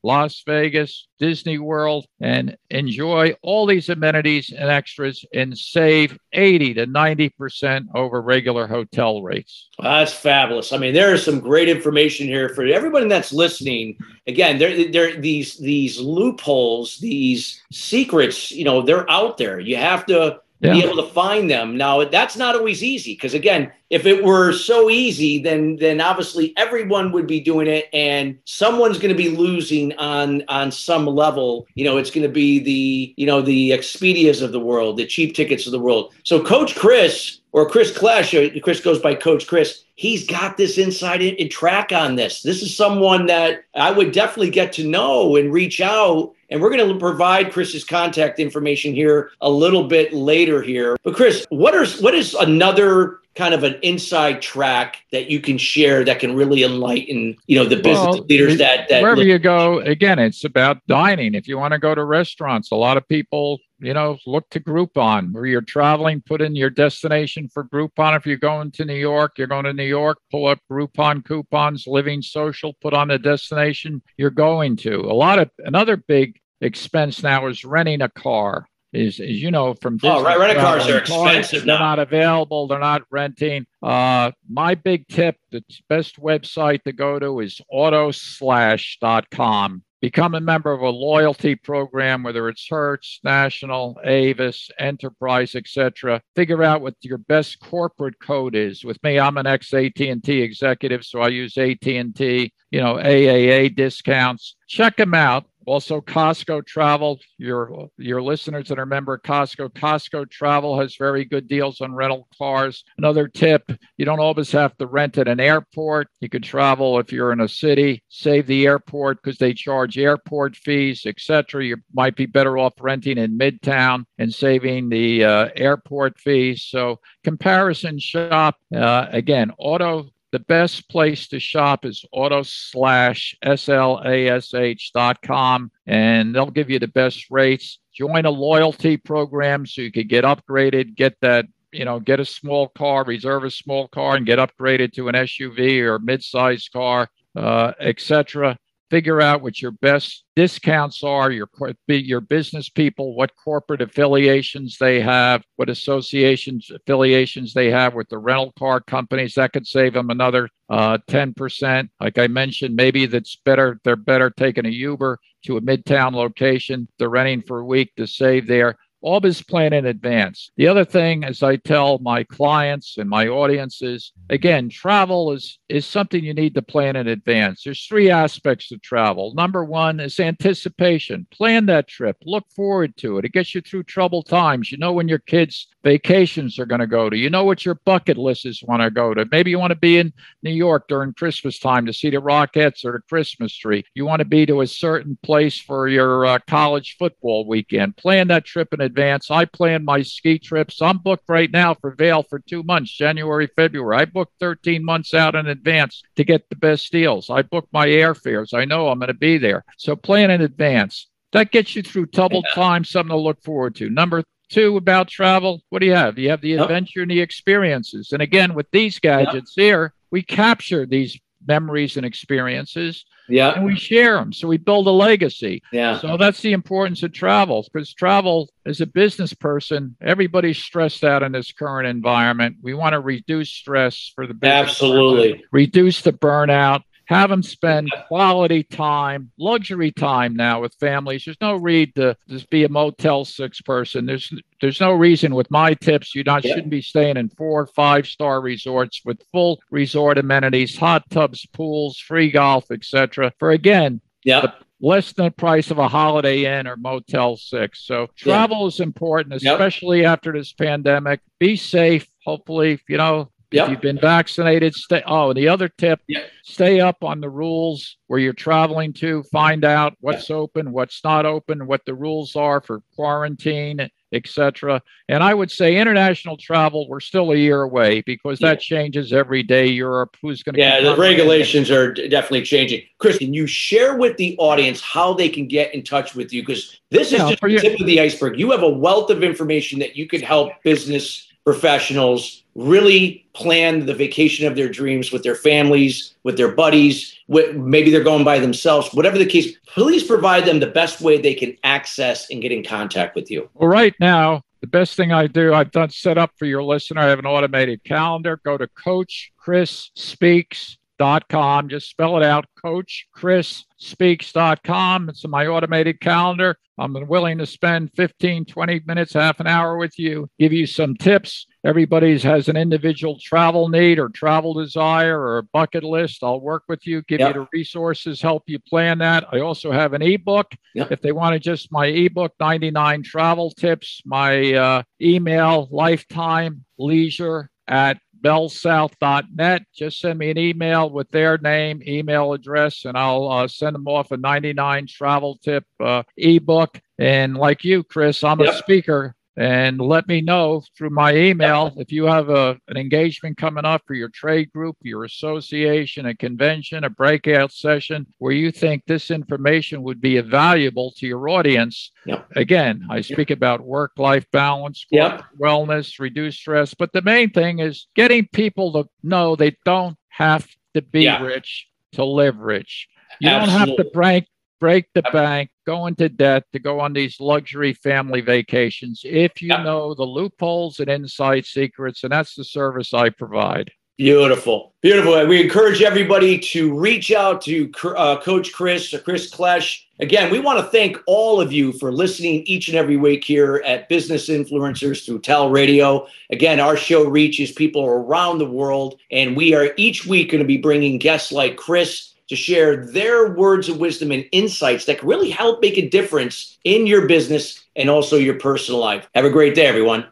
Las 0.04 0.44
Vegas, 0.46 1.08
Disney 1.20 1.58
World, 1.58 2.06
and 2.20 2.58
enjoy 2.70 3.34
all 3.44 3.66
these 3.66 3.90
amenities 3.90 4.52
and 4.52 4.70
extras 4.70 5.24
and 5.34 5.58
save 5.58 6.18
80 6.34 6.76
to 6.76 6.88
90% 6.88 7.86
over 7.94 8.22
regular 8.22 8.68
hotel 8.68 9.22
rates. 9.22 9.70
That's 9.80 10.14
fabulous. 10.14 10.74
I 10.74 10.78
mean, 10.78 10.94
there 10.94 11.14
is 11.14 11.24
some 11.24 11.40
great 11.40 11.70
information 11.70 12.28
here 12.28 12.50
for 12.50 12.66
everybody 12.66 13.08
that's 13.08 13.34
listening. 13.34 13.98
Again, 14.28 14.58
there, 14.58 14.92
there 14.92 15.20
these 15.20 15.58
these 15.58 16.00
loopholes, 16.00 16.98
these 16.98 17.62
secrets, 17.72 18.52
you 18.52 18.64
know, 18.64 18.82
they're 18.82 19.10
out 19.10 19.38
there. 19.38 19.60
You 19.60 19.78
have 19.78 20.06
to 20.08 20.40
yeah. 20.62 20.74
be 20.74 20.84
able 20.84 20.98
to 20.98 21.10
find 21.12 21.50
them. 21.50 21.76
Now, 21.76 22.04
that's 22.06 22.38
not 22.38 22.56
always 22.56 22.84
easy 22.84 23.14
because 23.14 23.34
again, 23.34 23.72
if 23.90 24.06
it 24.06 24.24
were 24.24 24.54
so 24.54 24.90
easy, 24.90 25.42
then 25.42 25.76
then 25.76 26.00
obviously 26.00 26.54
everyone 26.56 27.12
would 27.12 27.28
be 27.28 27.42
doing 27.42 27.68
it, 27.68 27.90
and 27.92 28.38
someone's 28.46 28.98
going 28.98 29.14
to 29.14 29.18
be 29.18 29.30
losing 29.30 29.94
on 29.98 30.44
on 30.48 30.72
some 30.72 31.06
level. 31.06 31.68
You 31.76 31.84
know, 31.84 31.98
it's 31.98 32.12
going 32.12 32.24
to 32.26 32.34
be 32.34 32.60
the 32.60 33.14
you 33.18 33.26
know 33.26 33.42
the 33.42 33.72
Expedias 33.72 34.42
of 34.42 34.54
the 34.54 34.60
world, 34.60 34.98
the 34.98 35.06
cheap 35.06 35.36
tickets 35.36 35.66
of 35.66 35.74
the 35.74 35.80
world. 35.80 36.14
So, 36.24 36.42
Coach 36.42 36.76
Chris 36.76 37.42
or 37.52 37.70
Chris 37.70 37.96
Clash, 37.96 38.34
uh, 38.34 38.48
Chris 38.64 38.80
goes 38.80 39.00
by 39.00 39.14
Coach 39.16 39.48
Chris. 39.48 39.84
He's 39.96 40.26
got 40.26 40.58
this 40.58 40.78
inside 40.78 41.22
and 41.22 41.52
track 41.52 41.92
on 41.92 42.16
this. 42.16 42.44
This 42.44 42.62
is 42.62 42.76
someone 42.76 43.26
that 43.26 43.66
I 43.76 43.92
would 43.92 44.14
definitely 44.14 44.52
get 44.52 44.72
to 44.74 44.88
know 44.88 45.36
and 45.36 45.52
reach 45.52 45.82
out. 45.82 46.34
And 46.52 46.62
we're 46.62 46.70
going 46.70 46.88
to 46.88 47.00
provide 47.00 47.52
Chris's 47.52 47.86
contact 47.86 48.38
information 48.38 48.94
here 48.94 49.32
a 49.40 49.50
little 49.50 49.88
bit 49.88 50.14
later 50.14 50.62
here. 50.62 50.98
But 51.04 51.16
Chris, 51.16 51.46
what 51.50 51.74
are 51.74 51.88
what 52.02 52.14
is 52.14 52.34
another 52.34 53.22
kind 53.36 53.54
of 53.54 53.64
an 53.64 53.76
inside 53.82 54.42
track 54.42 55.06
that 55.12 55.30
you 55.30 55.40
can 55.40 55.58
share 55.58 56.04
that 56.04 56.20
can 56.20 56.36
really 56.36 56.64
enlighten 56.64 57.38
you 57.48 57.58
know 57.58 57.66
the 57.66 57.78
business 57.78 58.18
well, 58.18 58.26
leaders 58.26 58.58
that, 58.58 58.90
that 58.90 59.02
wherever 59.02 59.24
you 59.24 59.40
go 59.40 59.80
again 59.80 60.20
it's 60.20 60.44
about 60.44 60.86
dining. 60.88 61.34
If 61.34 61.48
you 61.48 61.58
want 61.58 61.72
to 61.72 61.80
go 61.80 61.96
to 61.96 62.04
restaurants 62.04 62.72
a 62.72 62.76
lot 62.76 62.98
of 62.98 63.08
people 63.08 63.60
you 63.80 63.94
know 63.94 64.18
look 64.28 64.50
to 64.50 64.60
groupon 64.60 65.32
where 65.32 65.46
you're 65.46 65.62
traveling 65.62 66.22
put 66.26 66.42
in 66.42 66.56
your 66.56 66.70
destination 66.70 67.48
for 67.48 67.64
groupon. 67.64 68.18
If 68.18 68.26
you're 68.26 68.36
going 68.36 68.72
to 68.72 68.86
new 68.86 68.94
york 68.96 69.38
you're 69.38 69.48
going 69.48 69.66
to 69.66 69.74
new 69.74 69.84
york 69.84 70.18
pull 70.30 70.48
up 70.48 70.60
groupon 70.70 71.24
coupons 71.24 71.88
living 71.88 72.22
social 72.22 72.74
put 72.82 72.94
on 72.94 73.08
the 73.08 73.18
destination 73.18 74.02
you're 74.18 74.30
going 74.30 74.76
to. 74.78 75.00
A 75.00 75.14
lot 75.14 75.40
of 75.40 75.50
another 75.60 75.96
big 75.96 76.41
expense. 76.62 77.24
Now 77.24 77.48
is 77.48 77.66
renting 77.66 78.02
a 78.02 78.10
car 78.10 78.68
is, 78.94 79.20
is 79.20 79.42
you 79.42 79.50
know 79.52 79.74
from 79.76 80.00
oh 80.04 80.24
right 80.24 80.40
rental 80.40 80.62
cars 80.62 80.88
are 80.88 81.00
expensive 81.00 81.66
they're 81.66 81.80
not 81.80 82.00
available 82.00 82.68
they're 82.68 82.80
not 82.80 83.04
renting. 83.10 83.66
Uh 83.82 84.32
my 84.50 84.76
big 84.76 85.08
tip 85.08 85.38
the 85.52 85.64
best 85.88 86.22
website 86.22 86.84
to 86.84 86.92
go 86.92 87.18
to 87.20 87.40
is 87.40 87.62
autoslash.com 87.74 89.84
become 90.02 90.36
a 90.36 90.42
member 90.42 90.72
of 90.72 90.82
a 90.82 90.90
loyalty 90.90 91.56
program 91.56 92.24
whether 92.24 92.50
it's 92.50 92.68
hertz 92.68 93.20
national 93.24 93.98
avis 94.04 94.70
enterprise 94.80 95.56
etc 95.56 96.22
figure 96.36 96.64
out 96.64 96.82
what 96.82 96.96
your 97.02 97.20
best 97.20 97.62
corporate 97.62 98.20
code 98.20 98.56
is. 98.56 98.84
With 98.84 99.02
me 99.04 99.18
i'm 99.20 99.38
an 99.38 99.48
ex 99.48 99.74
at&t 99.74 100.28
executive 100.28 101.06
so 101.06 101.22
i 101.22 101.30
use 101.30 101.58
at&t 101.58 102.54
you 102.72 102.82
know 102.82 102.96
aaa 102.96 103.74
discounts. 103.74 104.58
Check 104.68 104.98
them 104.98 105.14
out 105.14 105.46
also, 105.72 106.02
Costco 106.02 106.66
Travel, 106.66 107.18
your 107.38 107.88
your 107.98 108.22
listeners 108.22 108.68
that 108.68 108.78
are 108.78 108.86
member 108.86 109.14
of 109.14 109.22
Costco, 109.22 109.70
Costco 109.70 110.30
Travel 110.30 110.78
has 110.78 110.98
very 110.98 111.24
good 111.24 111.48
deals 111.48 111.80
on 111.80 111.94
rental 111.94 112.28
cars. 112.38 112.84
Another 112.98 113.30
tip, 113.30 113.72
you 113.96 114.04
don't 114.04 114.20
always 114.20 114.52
have 114.52 114.76
to 114.78 114.86
rent 114.86 115.18
at 115.18 115.30
an 115.30 115.40
airport. 115.40 116.10
You 116.20 116.28
can 116.28 116.42
travel 116.42 117.00
if 117.00 117.14
you're 117.14 117.32
in 117.32 117.40
a 117.40 117.48
city, 117.48 118.04
save 118.10 118.48
the 118.48 118.66
airport 118.66 119.22
because 119.24 119.38
they 119.38 119.54
charge 119.54 119.98
airport 119.98 120.58
fees, 120.58 121.06
etc. 121.06 121.64
You 121.64 121.78
might 121.94 122.18
be 122.18 122.26
better 122.26 122.58
off 122.58 122.74
renting 122.82 123.18
in 123.18 123.38
Midtown 123.38 124.04
and 124.18 124.34
saving 124.34 124.90
the 124.90 125.24
uh, 125.24 125.50
airport 125.56 126.20
fees. 126.20 126.64
So 126.64 127.00
comparison 127.24 127.98
shop, 127.98 128.58
uh, 128.76 129.06
again, 129.10 129.54
auto 129.58 130.10
the 130.32 130.40
best 130.40 130.90
place 130.90 131.28
to 131.30 131.40
shop 131.40 131.86
is 131.86 132.06
auto 132.12 132.44
slash 132.44 133.36
slash 133.58 134.92
dot 134.94 135.22
com, 135.22 135.72
and 135.86 136.36
they'll 136.36 136.50
give 136.50 136.70
you 136.70 136.80
the 136.80 136.88
best 136.88 137.30
rates. 137.30 137.80
Join 137.94 138.26
a 138.26 138.32
loyalty 138.32 138.98
program 138.98 139.66
so 139.66 139.82
you 139.82 139.92
can 139.92 140.08
get 140.08 140.24
upgraded, 140.24 140.96
get 140.96 141.16
that 141.22 141.46
you 141.72 141.86
know, 141.86 142.00
get 142.00 142.20
a 142.20 142.26
small 142.26 142.68
car, 142.68 143.06
reserve 143.06 143.46
a 143.46 143.52
small 143.52 143.88
car, 143.88 144.18
and 144.18 144.26
get 144.26 144.40
upgraded 144.40 144.92
to 144.94 145.08
an 145.08 145.16
SUV 145.16 145.80
or 145.80 146.00
mid-sized 146.00 146.70
car, 146.74 147.08
uh, 147.36 147.72
etc 147.80 148.58
figure 148.92 149.22
out 149.22 149.42
what 149.42 149.62
your 149.62 149.72
best 149.72 150.26
discounts 150.36 151.02
are, 151.02 151.32
your 151.32 151.50
your 151.88 152.20
business 152.20 152.68
people, 152.68 153.16
what 153.16 153.32
corporate 153.42 153.82
affiliations 153.82 154.78
they 154.80 155.00
have, 155.00 155.42
what 155.56 155.70
associations 155.70 156.70
affiliations 156.76 157.54
they 157.54 157.72
have 157.72 157.94
with 157.94 158.10
the 158.10 158.18
rental 158.18 158.52
car 158.60 158.82
companies. 158.82 159.34
That 159.36 159.54
could 159.54 159.66
save 159.66 159.94
them 159.94 160.10
another 160.10 160.50
uh, 160.70 160.98
10%. 161.08 161.90
Like 162.02 162.18
I 162.18 162.28
mentioned, 162.28 162.76
maybe 162.76 163.06
that's 163.06 163.38
better. 163.38 163.80
They're 163.86 163.96
better 163.96 164.30
taking 164.30 164.66
a 164.66 164.70
Uber 164.70 165.18
to 165.46 165.58
a 165.58 165.62
midtown 165.62 166.14
location. 166.14 166.90
They're 167.00 167.10
renting 167.10 167.44
for 167.48 167.60
a 167.60 167.66
week 167.66 167.96
to 167.96 168.06
save 168.06 168.46
there 168.46 168.76
all 169.02 169.20
this 169.20 169.42
plan 169.42 169.74
in 169.74 169.86
advance. 169.86 170.52
The 170.58 170.68
other 170.68 170.86
thing, 170.86 171.24
as 171.24 171.44
I 171.44 171.56
tell 171.56 172.00
my 172.00 172.24
clients 172.24 172.98
and 172.98 173.10
my 173.10 173.28
audiences, 173.28 174.14
again, 174.30 174.70
travel 174.70 175.32
is 175.32 175.60
is 175.70 175.86
something 175.86 176.24
you 176.24 176.34
need 176.34 176.54
to 176.56 176.62
plan 176.62 176.96
in 176.96 177.08
advance. 177.08 177.64
There's 177.64 177.86
three 177.86 178.10
aspects 178.10 178.68
to 178.70 178.78
travel. 178.78 179.34
Number 179.34 179.64
one 179.64 180.00
is 180.00 180.20
anticipation. 180.20 181.26
Plan 181.32 181.66
that 181.68 181.88
trip. 181.88 182.18
Look 182.26 182.46
forward 182.56 182.98
to 182.98 183.18
it. 183.18 183.26
It 183.26 183.32
gets 183.32 183.56
you 183.56 183.62
through 183.62 183.84
troubled 183.84 184.28
times. 184.28 184.72
You 184.72 184.78
know 184.78 184.92
when 184.92 185.08
your 185.08 185.20
kids' 185.20 185.68
vacations 185.84 186.60
are 186.60 186.66
going 186.66 186.82
to 186.82 186.88
go 186.88 187.10
to. 187.10 187.18
You 187.18 187.30
know 187.30 187.46
what 187.46 187.66
your 187.66 187.76
bucket 187.86 188.18
list 188.18 188.46
is 188.46 188.64
want 188.64 188.82
to 188.82 188.92
go 188.92 189.14
to. 189.14 189.26
Maybe 189.32 189.50
you 189.50 189.60
want 189.60 189.72
to 189.72 189.76
be 189.76 189.98
in 189.98 190.14
New 190.44 190.52
York 190.52 190.88
during 190.88 191.14
Christmas 191.14 191.58
time 191.58 191.86
to 191.86 191.94
see 191.94 192.10
the 192.10 192.18
Rockettes 192.18 192.86
or 192.86 192.92
the 192.92 193.02
Christmas 193.10 193.56
tree. 193.56 193.84
You 193.96 194.06
want 194.06 194.20
to 194.20 194.26
be 194.26 194.46
to 194.46 194.62
a 194.62 194.68
certain 194.68 195.18
place 195.24 195.60
for 195.60 195.88
your 195.88 196.26
uh, 196.26 196.40
college 196.48 196.98
football 197.00 197.48
weekend. 197.48 197.98
Plan 197.98 198.28
that 198.28 198.46
trip 198.46 198.74
in 198.74 198.82
advance. 198.82 198.91
I 199.30 199.46
plan 199.46 199.86
my 199.86 200.02
ski 200.02 200.40
trips. 200.40 200.82
I'm 200.82 200.98
booked 200.98 201.26
right 201.28 201.52
now 201.52 201.74
for 201.74 201.92
Vail 201.92 202.24
for 202.24 202.40
two 202.40 202.64
months, 202.64 202.92
January, 202.92 203.48
February. 203.56 203.98
I 203.98 204.06
booked 204.06 204.34
13 204.40 204.84
months 204.84 205.14
out 205.14 205.36
in 205.36 205.48
advance 205.48 206.04
to 206.16 206.24
get 206.24 206.50
the 206.50 206.56
best 206.56 206.92
deals. 206.92 207.30
I 207.30 207.42
book 207.42 207.68
my 207.72 207.88
airfares. 207.88 208.54
I 208.54 208.66
know 208.66 208.90
I'm 208.90 209.00
going 209.00 209.08
to 209.08 209.14
be 209.14 209.38
there. 209.38 209.64
So 209.78 209.96
plan 209.96 210.32
in 210.32 210.42
advance. 210.42 211.08
That 211.32 211.52
gets 211.52 211.76
you 211.76 211.82
through 211.82 212.08
troubled 212.08 212.46
yeah. 212.50 212.56
times, 212.56 212.90
something 212.90 213.16
to 213.16 213.18
look 213.18 213.42
forward 213.42 213.76
to. 213.76 213.90
Number 213.90 214.24
two 214.50 214.78
about 214.78 215.08
travel, 215.08 215.62
what 215.70 215.80
do 215.80 215.86
you 215.86 215.94
have? 215.94 216.20
You 216.20 216.30
have 216.30 216.42
the 216.42 216.54
adventure 216.54 217.02
and 217.02 217.12
the 217.12 217.22
experiences. 217.22 218.12
And 218.12 218.22
again, 218.22 218.54
with 218.54 218.70
these 218.72 219.00
gadgets 219.00 219.54
here, 219.56 219.94
we 220.12 220.22
capture 220.22 220.86
these 220.86 221.18
memories 221.48 221.98
and 221.98 222.06
experiences 222.06 223.06
yeah. 223.32 223.54
And 223.54 223.66
we 223.66 223.76
share 223.76 224.16
them. 224.16 224.34
So 224.34 224.48
we 224.48 224.58
build 224.58 224.88
a 224.88 224.92
legacy. 224.92 225.64
Yeah. 225.72 226.00
So 226.00 226.18
that's 226.18 226.42
the 226.42 226.52
importance 226.52 227.02
of 227.04 227.14
travel 227.14 227.66
because 227.72 227.94
travel 227.94 228.50
as 228.66 228.82
a 228.82 228.86
business 228.86 229.34
person, 229.34 229.96
everybody's 230.02 230.58
stressed 230.58 231.04
out 231.04 231.24
in 231.24 231.32
this 231.32 231.52
current 231.52 231.88
environment. 231.88 232.58
We 232.62 232.74
want 232.74 232.94
to 232.94 233.00
reduce 233.00 233.50
stress 233.50 234.12
for 234.14 234.28
the 234.28 234.34
business. 234.34 234.70
Absolutely. 234.70 235.34
Person, 235.34 235.48
reduce 235.52 236.02
the 236.02 236.14
burnout 236.14 236.82
have 237.12 237.30
them 237.30 237.44
spend 237.44 237.92
quality 238.08 238.64
time, 238.64 239.32
luxury 239.38 239.92
time 239.92 240.36
now 240.36 240.62
with 240.62 240.74
families. 240.76 241.26
There's 241.26 241.42
no 241.42 241.56
reason 241.56 241.94
to 241.96 242.18
just 242.30 242.50
be 242.50 242.64
a 242.64 242.70
Motel 242.70 243.26
Six 243.26 243.62
person. 243.62 244.06
There's 244.06 244.34
there's 244.62 244.80
no 244.80 244.94
reason 244.94 245.36
with 245.36 245.50
my 245.52 245.74
tips 245.74 246.16
you 246.16 246.24
not 246.24 246.46
yeah. 246.46 246.54
shouldn't 246.54 246.70
be 246.70 246.82
staying 246.82 247.18
in 247.18 247.30
four 247.30 247.62
or 247.62 247.68
five 247.68 248.08
star 248.08 248.42
resorts 248.42 249.02
with 249.04 249.22
full 249.32 249.60
resort 249.72 250.18
amenities, 250.18 250.78
hot 250.78 251.10
tubs, 251.10 251.46
pools, 251.48 251.98
free 251.98 252.32
golf, 252.32 252.72
etc. 252.72 253.34
For 253.40 253.52
again, 253.52 254.02
yeah. 254.24 254.52
less 254.80 255.12
than 255.14 255.26
the 255.26 255.32
price 255.32 255.72
of 255.72 255.80
a 255.80 255.88
Holiday 255.88 256.46
Inn 256.46 256.68
or 256.68 256.78
Motel 256.78 257.36
Six. 257.38 257.86
So 257.86 258.10
travel 258.16 258.62
yeah. 258.62 258.68
is 258.68 258.80
important, 258.80 259.36
especially 259.36 260.02
yep. 260.02 260.14
after 260.14 260.32
this 260.32 260.54
pandemic. 260.54 261.20
Be 261.40 261.56
safe. 261.56 262.08
Hopefully, 262.24 262.80
you 262.88 262.98
know, 262.98 263.31
Yep. 263.52 263.66
If 263.66 263.72
you've 263.72 263.82
been 263.82 264.00
vaccinated, 264.00 264.74
stay. 264.74 265.04
Oh, 265.06 265.34
the 265.34 265.50
other 265.50 265.68
tip: 265.68 266.00
yep. 266.08 266.30
stay 266.44 266.80
up 266.80 267.04
on 267.04 267.20
the 267.20 267.30
rules 267.30 267.98
where 268.08 268.20
you're 268.20 268.32
traveling 268.32 268.94
to. 268.94 269.24
Find 269.24 269.66
out 269.66 269.94
what's 270.00 270.30
yep. 270.30 270.38
open, 270.38 270.72
what's 270.72 271.04
not 271.04 271.26
open, 271.26 271.68
what 271.68 271.84
the 271.86 271.94
rules 271.94 272.38
are 272.38 272.62
for 272.62 272.82
quarantine, 272.96 273.90
etc. 274.14 274.82
And 275.10 275.22
I 275.22 275.34
would 275.34 275.52
say 275.52 275.78
international 275.78 276.38
travel, 276.38 276.88
we're 276.88 277.02
still 277.02 277.32
a 277.32 277.36
year 277.36 277.62
away 277.64 278.02
because 278.02 278.40
that 278.40 278.62
changes 278.62 279.12
every 279.12 279.44
day. 279.44 279.68
Europe, 279.68 280.16
who's 280.22 280.44
going 280.44 280.56
to? 280.56 280.62
Yeah, 280.62 280.82
the 280.82 280.96
regulations 280.96 281.70
are 281.70 281.94
definitely 281.94 282.44
changing. 282.44 282.84
Chris, 283.00 283.18
can 283.18 283.34
you 283.34 283.48
share 283.48 283.98
with 283.98 284.16
the 284.16 284.36
audience 284.38 284.80
how 284.80 285.14
they 285.14 285.28
can 285.28 285.46
get 285.48 285.74
in 285.74 285.84
touch 285.84 286.16
with 286.16 286.32
you? 286.32 286.42
Because 286.42 286.80
this 286.90 287.08
is 287.08 287.20
yeah, 287.20 287.30
just 287.32 287.42
the 287.42 287.58
tip 287.58 287.80
of 287.80 287.86
the 287.86 288.00
iceberg. 288.00 288.40
You 288.40 288.52
have 288.52 288.64
a 288.64 288.70
wealth 288.70 289.10
of 289.10 289.24
information 289.24 289.80
that 289.80 289.98
you 289.98 290.08
could 290.08 290.22
help 290.22 290.54
business 290.64 291.28
professionals 291.44 292.44
really 292.56 293.26
plan 293.34 293.86
the 293.86 293.94
vacation 293.94 294.46
of 294.46 294.56
their 294.56 294.70
dreams 294.70 295.12
with 295.12 295.24
their 295.24 295.36
families, 295.36 296.16
with 296.24 296.38
their 296.38 296.52
buddies, 296.52 297.18
with, 297.28 297.56
maybe 297.56 297.90
they're 297.90 298.04
going 298.04 298.26
by 298.26 298.40
themselves, 298.40 298.94
whatever 298.94 299.18
the 299.18 299.26
case, 299.26 299.58
please 299.68 300.04
provide 300.04 300.46
them 300.46 300.60
the 300.60 300.68
best 300.68 301.02
way 301.02 301.20
they 301.20 301.34
can 301.34 301.56
access 301.64 302.30
and 302.30 302.42
get 302.42 302.52
in 302.52 302.64
contact 302.64 303.16
with 303.16 303.32
you. 303.32 303.50
Well, 303.54 303.70
right 303.70 303.96
now, 304.00 304.42
the 304.60 304.68
best 304.68 304.96
thing 304.96 305.12
I 305.12 305.28
do, 305.28 305.54
I've 305.54 305.72
done 305.72 305.90
set 305.90 306.18
up 306.18 306.32
for 306.38 306.46
your 306.46 306.62
listener. 306.62 307.02
I 307.02 307.08
have 307.08 307.20
an 307.20 307.26
automated 307.26 307.84
calendar. 307.84 308.40
Go 308.44 308.58
to 308.58 308.68
Coach 308.68 309.32
Chris 309.38 309.90
Speaks 309.96 310.78
coachchrisspeaks.com. 311.02 311.70
Just 311.70 311.90
spell 311.90 312.18
it 312.18 312.24
out, 312.24 312.46
coachchrisspeaks.com. 312.64 315.10
It's 315.10 315.24
in 315.24 315.32
my 315.32 315.48
automated 315.48 316.00
calendar. 316.00 316.58
I'm 316.78 316.94
willing 317.08 317.40
to 317.40 317.46
spend 317.46 317.92
15, 317.96 318.46
20 318.46 318.82
minutes, 318.88 319.14
half 319.14 319.40
an 319.40 319.46
hour 319.46 319.78
with 319.78 320.00
you, 320.00 320.28
give 320.40 320.52
you 320.52 320.66
some 320.66 320.96
tips. 320.96 321.46
Everybody 321.64 322.18
has 322.20 322.50
an 322.50 322.58
individual 322.58 323.20
travel 323.22 323.70
need 323.70 324.00
or 324.00 324.10
travel 324.10 324.56
desire 324.56 325.20
or 325.20 325.38
a 325.38 325.44
bucket 325.44 325.84
list. 325.84 326.24
I'll 326.24 326.42
work 326.42 326.64
with 326.68 326.88
you, 326.88 327.04
give 327.04 327.20
yep. 327.20 327.36
you 327.36 327.42
the 327.42 327.48
resources, 327.54 328.20
help 328.20 328.46
you 328.48 328.58
plan 328.58 328.98
that. 329.00 329.26
I 329.32 329.42
also 329.42 329.72
have 329.72 329.94
an 329.94 330.02
ebook. 330.02 330.48
Yep. 330.74 330.92
If 330.92 331.02
they 331.02 331.12
want 331.12 331.34
to 331.34 331.40
just 331.40 331.72
my 331.72 331.86
ebook, 331.86 332.34
99 332.40 333.04
travel 333.04 333.52
tips, 333.52 334.02
my 334.06 334.54
uh, 334.54 334.82
email, 335.00 335.68
lifetime 335.70 336.66
leisure 336.80 337.52
at 337.68 338.00
bellsouth.net. 338.24 339.64
Just 339.74 340.00
send 340.00 340.20
me 340.20 340.30
an 340.30 340.38
email 340.38 340.90
with 340.90 341.10
their 341.10 341.38
name, 341.38 341.82
email 341.86 342.34
address, 342.34 342.86
and 342.86 342.98
I'll 342.98 343.28
uh, 343.30 343.48
send 343.48 343.76
them 343.76 343.88
off 343.88 344.12
a 344.12 344.18
99 344.18 344.88
travel 344.88 345.38
tip 345.44 345.66
uh, 345.80 346.04
ebook. 346.18 346.82
And 347.00 347.36
like 347.36 347.64
you, 347.64 347.84
Chris, 347.84 348.24
I'm 348.24 348.40
yep. 348.40 348.54
a 348.54 348.58
speaker 348.58 349.16
and 349.38 349.80
let 349.80 350.08
me 350.08 350.22
know 350.22 350.62
through 350.78 350.90
my 350.90 351.16
email 351.16 351.74
if 351.78 351.92
you 351.92 352.06
have 352.06 352.30
a, 352.30 352.58
an 352.68 352.78
engagement 352.78 353.38
coming 353.38 353.66
up 353.66 353.82
for 353.86 353.94
your 353.94 354.10
trade 354.10 354.52
group, 354.52 354.76
your 354.82 355.06
association, 355.06 356.06
a 356.06 356.16
convention, 356.16 356.84
a 356.84 356.90
breakout 356.90 357.52
session 357.52 358.06
where 358.18 358.34
you 358.34 358.52
think 358.52 358.84
this 358.86 359.10
information 359.10 359.84
would 359.84 360.02
be 360.02 360.20
valuable 360.20 360.92
to 360.98 361.08
your 361.08 361.30
audience. 361.30 361.92
Yep. 362.06 362.28
Again, 362.36 362.86
I 362.90 363.02
speak 363.02 363.30
yep. 363.30 363.38
about 363.38 363.62
work 363.62 363.94
life 363.98 364.26
balance, 364.32 364.86
yep. 364.92 365.24
wellness, 365.40 366.00
reduce 366.00 366.36
stress, 366.36 366.74
but 366.74 366.92
the 366.92 367.02
main 367.02 367.30
thing 367.30 367.60
is 367.60 367.88
getting 367.96 368.28
people 368.28 368.74
to 368.74 368.90
know 369.04 369.36
they 369.36 369.56
don't 369.64 369.98
have 370.10 370.48
to 370.74 370.82
be 370.82 371.04
yeah. 371.04 371.22
rich 371.24 371.68
to 371.94 372.04
live 372.04 372.38
rich. 372.38 372.88
You 373.20 373.30
Absolutely. 373.30 373.60
don't 373.60 373.70
have 373.70 373.86
to 373.86 373.92
break 373.92 374.28
break 374.60 374.86
the 374.94 375.02
bank, 375.02 375.50
go 375.66 375.88
into 375.88 376.10
debt 376.10 376.44
to 376.54 376.60
go 376.60 376.80
on 376.80 376.94
these 376.94 377.20
luxury 377.20 377.74
family 377.74 378.22
vacations 378.22 379.02
if 379.04 379.42
you 379.42 379.50
know 379.50 379.94
the 379.94 380.04
loopholes 380.04 380.80
and 380.80 380.90
inside 380.90 381.46
secrets. 381.46 382.04
And 382.04 382.12
that's 382.12 382.36
the 382.36 382.44
service 382.44 382.94
I 382.94 383.10
provide. 383.10 383.72
Beautiful. 383.98 384.74
Beautiful. 384.82 385.28
We 385.28 385.44
encourage 385.44 385.84
everybody 385.84 386.40
to 386.40 386.76
reach 386.76 387.12
out 387.12 387.40
to 387.44 387.70
uh, 387.96 388.20
Coach 388.20 388.52
Chris, 388.52 388.96
Chris 389.04 389.30
Klesh. 389.30 389.82
Again, 390.00 390.32
we 390.32 390.40
want 390.40 390.58
to 390.58 390.72
thank 390.72 390.98
all 391.06 391.40
of 391.40 391.54
you 391.54 391.72
for 391.74 391.92
listening 391.92 392.42
each 392.48 392.68
and 392.68 392.76
every 392.76 392.98
week 392.98 393.24
here 393.24 393.62
at 393.64 393.90
Business 393.90 394.28
Influencers 394.28 395.06
through 395.06 395.20
Tal 395.20 395.52
Radio. 395.52 396.08
Again, 396.32 396.60
our 396.60 396.76
show 396.76 397.04
reaches 397.08 397.52
people 397.52 397.86
around 397.86 398.40
the 398.40 398.50
world, 398.50 399.00
and 399.12 399.38
we 399.38 399.54
are 399.54 399.70
each 399.78 400.08
week 400.08 400.32
going 400.32 400.42
to 400.42 400.48
be 400.48 400.58
bringing 400.58 400.98
guests 400.98 401.32
like 401.32 401.56
Chris 401.56 402.11
to 402.32 402.36
share 402.38 402.78
their 402.78 403.34
words 403.34 403.68
of 403.68 403.78
wisdom 403.78 404.10
and 404.10 404.24
insights 404.32 404.86
that 404.86 405.00
can 405.00 405.10
really 405.10 405.30
help 405.30 405.62
make 405.62 405.78
a 405.78 405.90
difference 405.90 406.58
in 406.64 406.88
your 406.88 407.06
business 407.06 407.62
and 407.76 407.90
also 407.90 408.16
your 408.16 408.40
personal 408.40 408.80
life. 408.80 409.06
Have 409.14 409.26
a 409.26 409.30
great 409.30 409.54
day, 409.54 409.66
everyone. 409.66 410.06